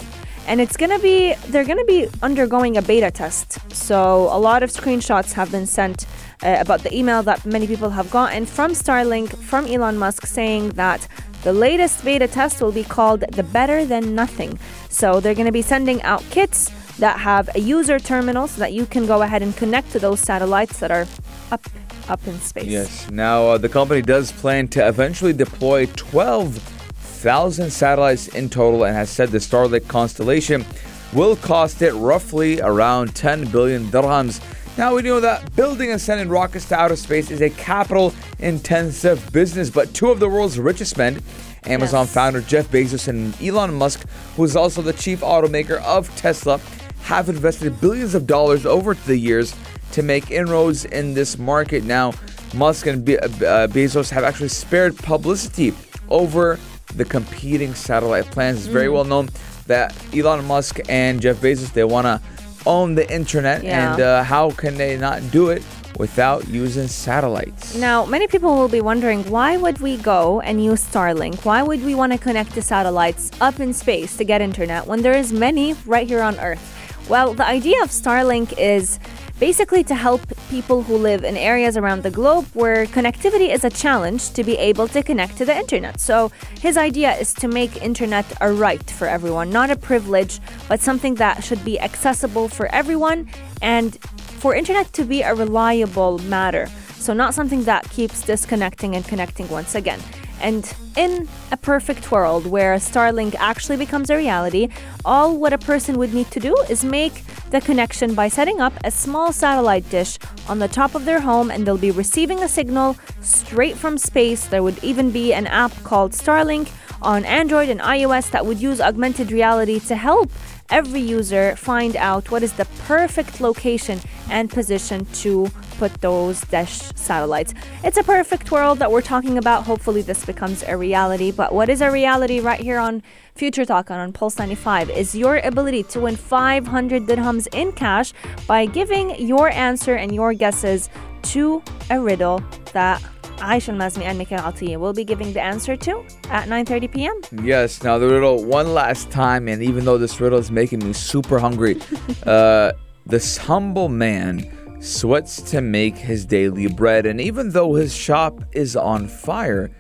And 0.47 0.61
it's 0.61 0.77
gonna 0.77 0.99
be, 0.99 1.35
they're 1.49 1.65
gonna 1.65 1.85
be 1.85 2.09
undergoing 2.23 2.77
a 2.77 2.83
beta 2.83 3.11
test. 3.11 3.59
So 3.75 4.29
a 4.31 4.39
lot 4.39 4.63
of 4.63 4.71
screenshots 4.71 5.33
have 5.33 5.51
been 5.51 5.67
sent 5.67 6.07
uh, 6.43 6.57
about 6.61 6.83
the 6.83 6.95
email 6.95 7.23
that 7.23 7.47
many 7.47 7.67
people 7.67 7.91
have 7.91 8.11
gotten 8.11 8.45
from 8.45 8.73
Starlink, 8.73 9.37
from 9.51 9.67
Elon 9.67 9.97
Musk, 9.97 10.27
saying 10.27 10.71
that 10.71 11.09
the 11.43 11.53
latest 11.53 12.05
beta 12.05 12.29
test 12.29 12.61
will 12.61 12.73
be 12.73 12.85
called 12.85 13.25
the 13.33 13.43
Better 13.43 13.85
Than 13.85 14.15
Nothing. 14.15 14.59
So 14.89 15.21
they're 15.21 15.35
going 15.35 15.47
to 15.47 15.53
be 15.53 15.63
sending 15.63 16.03
out 16.03 16.23
kits 16.31 16.71
that 16.99 17.19
have 17.19 17.49
a 17.55 17.59
user 17.59 17.99
terminal 17.99 18.47
so 18.47 18.61
that 18.61 18.73
you 18.73 18.87
can 18.87 19.07
go 19.07 19.23
ahead 19.23 19.43
and 19.43 19.57
connect 19.57 19.91
to 19.93 19.99
those 19.99 20.21
satellites 20.21 20.79
that 20.81 20.91
are 20.91 21.07
up 21.51 21.67
up 22.09 22.27
in 22.27 22.39
space. 22.41 22.67
Yes. 22.67 23.11
Now, 23.11 23.47
uh, 23.47 23.59
the 23.59 23.69
company 23.69 24.03
does 24.03 24.33
plan 24.33 24.69
to 24.69 24.87
eventually 24.87 25.33
deploy 25.33 25.87
12,000 25.97 27.71
satellites 27.71 28.29
in 28.29 28.49
total 28.49 28.85
and 28.85 28.95
has 28.95 29.11
said 29.11 29.31
the 29.31 29.39
Starlink 29.39 29.87
constellation 29.89 30.65
will 31.13 31.37
cost 31.37 31.83
it 31.83 31.93
roughly 31.95 32.61
around 32.61 33.15
10 33.15 33.47
billion 33.47 33.85
dirhams. 33.87 34.41
Now, 34.79 34.95
we 34.95 35.03
know 35.03 35.21
that 35.21 35.55
building 35.55 35.91
and 35.91 36.01
sending 36.01 36.29
rockets 36.29 36.67
to 36.71 36.77
outer 36.77 36.97
space 36.97 37.31
is 37.31 37.43
a 37.43 37.51
capital 37.51 38.15
intensive 38.39 39.31
business, 39.33 39.69
but 39.69 39.93
two 39.93 40.11
of 40.11 40.19
the 40.19 40.29
world's 40.29 40.59
richest 40.59 40.97
men, 40.97 41.23
Amazon 41.65 42.07
Yes. 42.07 42.15
founder 42.15 42.41
Jeff 42.41 42.71
Bezos 42.71 43.07
and 43.07 43.35
Elon 43.43 43.75
Musk, 43.75 44.05
who 44.37 44.45
is 44.45 44.57
also 44.57 44.81
the 44.81 44.95
chief 44.95 45.21
automaker 45.21 45.81
of 45.83 46.15
Tesla, 46.17 46.59
have 47.03 47.29
invested 47.29 47.81
billions 47.81 48.15
of 48.15 48.27
dollars 48.27 48.65
over 48.65 48.95
the 48.95 49.17
years 49.19 49.55
to 49.93 50.03
make 50.03 50.31
inroads 50.31 50.87
in 50.87 51.13
this 51.15 51.39
market. 51.39 51.85
Now, 51.85 52.15
Musk 52.55 52.87
and 52.87 53.05
Be- 53.05 53.19
uh, 53.19 53.29
Bezos 53.69 54.09
have 54.11 54.25
actually 54.25 54.49
spared 54.49 54.97
publicity 54.97 55.75
over 56.09 56.59
the 56.97 57.05
competing 57.05 57.75
satellite 57.75 58.31
plans. 58.31 58.59
It's 58.59 58.67
very 58.67 58.87
Mm. 58.89 58.93
well 58.95 59.05
known 59.05 59.29
that 59.67 59.95
Elon 60.17 60.45
Musk 60.47 60.81
and 60.89 61.21
Jeff 61.21 61.37
Bezos 61.37 61.73
they 61.73 61.85
want 61.85 62.07
to 62.07 62.21
own 62.67 62.95
the 62.95 63.11
internet, 63.13 63.63
Yeah. 63.63 63.93
and 63.93 64.01
uh, 64.03 64.23
how 64.25 64.51
can 64.51 64.77
they 64.77 64.97
not 64.97 65.31
do 65.31 65.51
it 65.51 65.63
without 65.99 66.49
using 66.49 66.89
satellites? 66.89 67.75
Now, 67.77 68.05
many 68.07 68.27
people 68.27 68.57
will 68.57 68.69
be 68.69 68.81
wondering 68.81 69.23
why 69.31 69.57
would 69.57 69.79
we 69.81 69.97
go 69.99 70.41
and 70.41 70.63
use 70.63 70.83
Starlink? 70.85 71.45
Why 71.45 71.63
would 71.63 71.85
we 71.85 71.95
want 71.95 72.13
to 72.13 72.19
connect 72.19 72.53
to 72.55 72.63
satellites 72.63 73.31
up 73.41 73.61
in 73.61 73.73
space 73.73 74.17
to 74.17 74.25
get 74.25 74.41
internet 74.41 74.87
when 74.87 75.03
there 75.03 75.13
is 75.17 75.33
many 75.33 75.75
right 75.87 76.09
here 76.09 76.23
on 76.23 76.39
Earth? 76.41 76.63
Well, 77.09 77.35
the 77.35 77.47
idea 77.47 77.83
of 77.83 77.91
Starlink 77.91 78.55
is 78.59 78.99
basically 79.43 79.83
to 79.83 79.97
help 79.97 80.23
people 80.51 80.85
who 80.85 80.97
live 80.97 81.25
in 81.25 81.37
areas 81.37 81.77
around 81.77 82.05
the 82.05 82.11
globe 82.13 82.47
where 82.55 82.87
connectivity 82.87 83.49
is 83.53 83.65
a 83.65 83.71
challenge 83.71 84.31
to 84.31 84.45
be 84.45 84.57
able 84.57 84.87
to 84.87 85.03
connect 85.03 85.37
to 85.37 85.45
the 85.45 85.53
internet. 85.53 85.99
So, 85.99 86.31
his 86.61 86.77
idea 86.77 87.11
is 87.17 87.35
to 87.43 87.49
make 87.49 87.83
internet 87.83 88.25
a 88.41 88.53
right 88.53 88.89
for 88.89 89.09
everyone, 89.09 89.51
not 89.51 89.69
a 89.69 89.75
privilege, 89.75 90.39
but 90.69 90.79
something 90.79 91.17
that 91.17 91.43
should 91.43 91.65
be 91.65 91.81
accessible 91.81 92.47
for 92.47 92.67
everyone 92.73 93.29
and 93.61 94.01
for 94.43 94.55
internet 94.55 94.93
to 94.93 95.03
be 95.03 95.23
a 95.23 95.35
reliable 95.35 96.19
matter. 96.19 96.69
So, 97.01 97.13
not 97.13 97.35
something 97.35 97.65
that 97.65 97.83
keeps 97.91 98.23
disconnecting 98.23 98.95
and 98.95 99.05
connecting 99.05 99.49
once 99.49 99.75
again. 99.75 99.99
And 100.43 100.71
in 100.97 101.29
a 101.53 101.57
perfect 101.57 102.11
world 102.11 102.47
where 102.47 102.75
Starlink 102.75 103.37
actually 103.39 103.77
becomes 103.77 104.11
a 104.11 104.17
reality, 104.17 104.69
all 105.05 105.37
what 105.39 105.53
a 105.53 105.59
person 105.59 105.97
would 105.99 106.13
need 106.13 106.31
to 106.33 106.41
do 106.41 106.55
is 106.69 106.85
make 106.85 107.23
the 107.51 107.61
connection 107.61 108.15
by 108.15 108.29
setting 108.29 108.61
up 108.61 108.73
a 108.83 108.91
small 108.91 109.33
satellite 109.33 109.89
dish 109.89 110.19
on 110.49 110.59
the 110.59 110.69
top 110.69 110.97
of 110.97 111.05
their 111.05 111.21
home 111.21 111.51
and 111.51 111.65
they'll 111.65 111.79
be 111.79 111.93
receiving 111.93 112.43
a 112.43 112.49
signal 112.49 112.97
straight 113.21 113.77
from 113.77 113.97
space. 113.97 114.47
There 114.47 114.65
would 114.65 114.83
even 114.83 115.13
be 115.13 115.33
an 115.33 115.47
app 115.47 115.73
called 115.85 116.13
Starlink 116.13 116.69
on 117.01 117.25
Android 117.25 117.69
and 117.69 117.81
iOS 117.81 118.31
that 118.31 118.45
would 118.45 118.61
use 118.61 118.81
augmented 118.81 119.31
reality 119.31 119.79
to 119.81 119.95
help 119.97 120.31
every 120.71 121.01
user 121.01 121.55
find 121.57 121.97
out 121.97 122.31
what 122.31 122.43
is 122.43 122.55
the 122.55 122.65
perfect 122.87 123.41
location 123.41 124.01
and 124.31 124.51
position 124.51 125.05
to 125.13 125.47
put 125.83 126.01
those 126.01 126.41
dish 126.43 126.79
satellites. 126.95 127.55
It's 127.83 127.97
a 127.97 128.05
perfect 128.05 128.53
world 128.53 128.79
that 128.79 128.93
we're 128.93 129.09
talking 129.15 129.37
about. 129.37 129.65
Hopefully, 129.65 130.01
this 130.01 130.25
becomes 130.25 130.63
a 130.63 130.77
reality. 130.77 131.33
But 131.33 131.53
what 131.53 131.69
is 131.69 131.81
a 131.81 131.91
reality 131.91 132.39
right 132.39 132.61
here 132.61 132.79
on 132.79 133.03
Future 133.35 133.65
Talk 133.65 133.91
and 133.91 133.99
on 133.99 134.13
Pulse 134.13 134.39
95 134.39 134.91
is 134.91 135.13
your 135.17 135.39
ability 135.39 135.83
to 135.95 135.99
win 135.99 136.15
500 136.15 137.03
dirhams 137.09 137.49
in 137.53 137.73
cash 137.73 138.13
by 138.47 138.65
giving 138.65 139.07
your 139.27 139.51
answer 139.51 139.97
and 139.97 140.15
your 140.15 140.35
guesses 140.35 140.89
to 141.33 141.61
a 141.91 142.01
riddle 142.01 142.41
that 142.73 143.03
Aisha 143.39 143.71
Al-Mazmi 143.71 144.05
and 144.05 144.17
Mikhail 144.19 144.39
Atiya 144.39 144.77
will 144.77 144.93
be 144.93 145.03
giving 145.03 145.33
the 145.33 145.43
answer 145.43 145.75
to 145.79 146.05
at 146.31 146.47
9.30 146.47 146.93
p.m. 146.93 147.45
Yes, 147.45 147.83
now 147.83 147.99
the 147.99 148.07
riddle 148.07 148.45
one 148.45 148.73
last 148.73 149.11
time, 149.11 149.49
and 149.49 149.61
even 149.65 149.85
though 149.85 149.99
this 149.99 150.21
riddle 150.21 150.39
is 150.39 150.53
making 150.53 150.79
me 150.79 150.93
super 150.93 151.41
hungry, 151.41 151.81
uh, 152.25 152.71
this 153.05 153.37
humble 153.37 153.89
man 153.89 154.62
sweats 154.83 155.41
to 155.53 155.61
make 155.61 155.97
his 155.97 156.27
daily 156.27 156.67
bread, 156.67 157.07
and 157.07 157.21
even 157.21 157.51
though 157.51 157.75
his 157.75 157.95
shop 157.95 158.43
is 158.53 158.77
on 158.77 159.07
fire, 159.09 159.71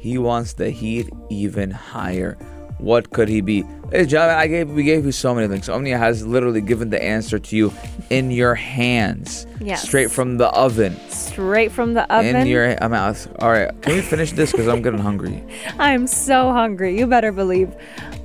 he 0.00 0.18
wants 0.18 0.54
the 0.54 0.70
heat 0.70 1.08
even 1.30 1.70
higher. 1.70 2.36
What 2.78 3.10
could 3.10 3.28
he 3.28 3.40
be? 3.40 3.64
Hey, 3.90 4.04
John, 4.04 4.28
I 4.28 4.48
gave 4.48 4.68
we 4.70 4.82
gave 4.82 5.06
you 5.06 5.12
so 5.12 5.34
many 5.34 5.46
links. 5.46 5.68
Omnia 5.68 5.96
has 5.96 6.26
literally 6.26 6.60
given 6.60 6.90
the 6.90 7.02
answer 7.02 7.38
to 7.38 7.56
you 7.56 7.72
in 8.10 8.30
your 8.30 8.54
hands, 8.54 9.46
Yes. 9.60 9.82
straight 9.82 10.10
from 10.10 10.36
the 10.36 10.48
oven. 10.48 10.94
Straight 11.08 11.72
from 11.72 11.94
the 11.94 12.02
oven. 12.12 12.36
In 12.36 12.46
your 12.46 12.76
I'm. 12.82 13.28
All 13.38 13.50
right, 13.50 13.70
can 13.80 13.94
we 13.94 14.02
finish 14.02 14.32
this? 14.32 14.52
Because 14.52 14.68
I'm 14.68 14.82
getting 14.82 14.98
hungry. 15.00 15.42
I'm 15.78 16.06
so 16.06 16.52
hungry. 16.52 16.98
You 16.98 17.06
better 17.06 17.32
believe 17.32 17.74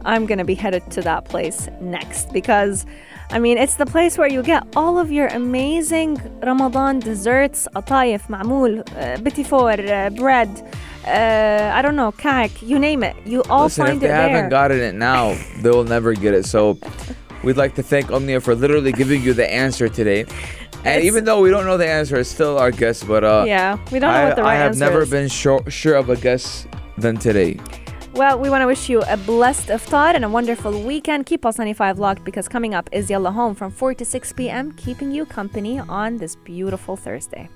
I'm 0.03 0.25
to 0.39 0.45
be 0.45 0.55
headed 0.55 0.89
to 0.91 1.01
that 1.03 1.25
place 1.25 1.69
next 1.79 2.33
because 2.33 2.85
I 3.33 3.39
mean, 3.39 3.57
it's 3.57 3.75
the 3.75 3.85
place 3.85 4.17
where 4.17 4.27
you 4.27 4.43
get 4.43 4.67
all 4.75 4.99
of 4.99 5.09
your 5.09 5.27
amazing 5.27 6.17
Ramadan 6.43 6.99
desserts, 6.99 7.67
atayef, 7.75 8.23
ma'moul, 8.27 8.81
uh, 8.97 9.17
uh, 9.93 10.09
bread, 10.09 10.49
uh, 11.07 11.71
I 11.73 11.81
don't 11.81 11.95
know, 11.95 12.11
kak, 12.11 12.51
you 12.61 12.77
name 12.77 13.03
it. 13.03 13.15
You 13.25 13.41
all 13.43 13.63
Listen, 13.63 13.85
find 13.85 13.97
it 13.97 14.07
there. 14.07 14.11
if 14.21 14.25
they 14.27 14.31
haven't 14.33 14.49
gotten 14.49 14.79
it 14.81 14.95
now, 14.95 15.37
they 15.61 15.69
will 15.69 15.85
never 15.85 16.13
get 16.13 16.33
it. 16.33 16.45
So 16.45 16.77
we'd 17.43 17.55
like 17.57 17.75
to 17.75 17.83
thank 17.83 18.11
Omnia 18.11 18.41
for 18.41 18.53
literally 18.53 18.91
giving 18.91 19.21
you 19.21 19.33
the 19.33 19.49
answer 19.49 19.87
today. 19.87 20.21
And 20.83 20.97
It's- 20.97 21.03
even 21.05 21.23
though 21.23 21.39
we 21.41 21.49
don't 21.51 21.65
know 21.65 21.77
the 21.77 21.87
answer, 21.87 22.17
it's 22.17 22.29
still 22.29 22.57
our 22.57 22.71
guess. 22.71 23.01
But 23.03 23.23
uh, 23.23 23.45
Yeah, 23.47 23.77
we 23.91 23.99
don't 23.99 24.11
know 24.11 24.17
I, 24.17 24.25
what 24.25 24.35
the 24.35 24.43
right 24.43 24.55
answer 24.57 24.75
is. 24.75 24.81
I 24.81 24.85
have 24.85 24.91
never 24.93 25.03
is. 25.03 25.09
been 25.09 25.27
sure, 25.29 25.63
sure 25.69 25.95
of 25.95 26.09
a 26.09 26.17
guess 26.17 26.67
than 26.97 27.15
today. 27.17 27.57
Well, 28.13 28.37
we 28.39 28.49
want 28.49 28.61
to 28.61 28.67
wish 28.67 28.89
you 28.89 29.01
a 29.03 29.15
blessed 29.15 29.69
iftar 29.69 30.13
and 30.13 30.25
a 30.25 30.29
wonderful 30.29 30.81
weekend. 30.81 31.25
Keep 31.25 31.43
Pulse 31.43 31.57
95 31.57 31.97
locked 31.97 32.25
because 32.25 32.49
coming 32.49 32.73
up 32.73 32.89
is 32.91 33.09
Yalla 33.09 33.31
Home 33.31 33.55
from 33.55 33.71
4 33.71 33.93
to 33.95 34.03
6 34.03 34.33
p.m., 34.33 34.73
keeping 34.73 35.11
you 35.11 35.25
company 35.25 35.79
on 35.79 36.17
this 36.17 36.35
beautiful 36.35 36.97
Thursday. 36.97 37.47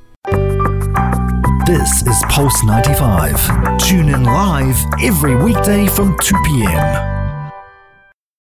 This 1.65 2.07
is 2.07 2.23
Pulse 2.29 2.63
95. 2.63 3.79
Tune 3.79 4.07
in 4.07 4.23
live 4.23 4.77
every 5.03 5.35
weekday 5.35 5.87
from 5.87 6.17
2 6.19 6.35
p.m. 6.45 7.24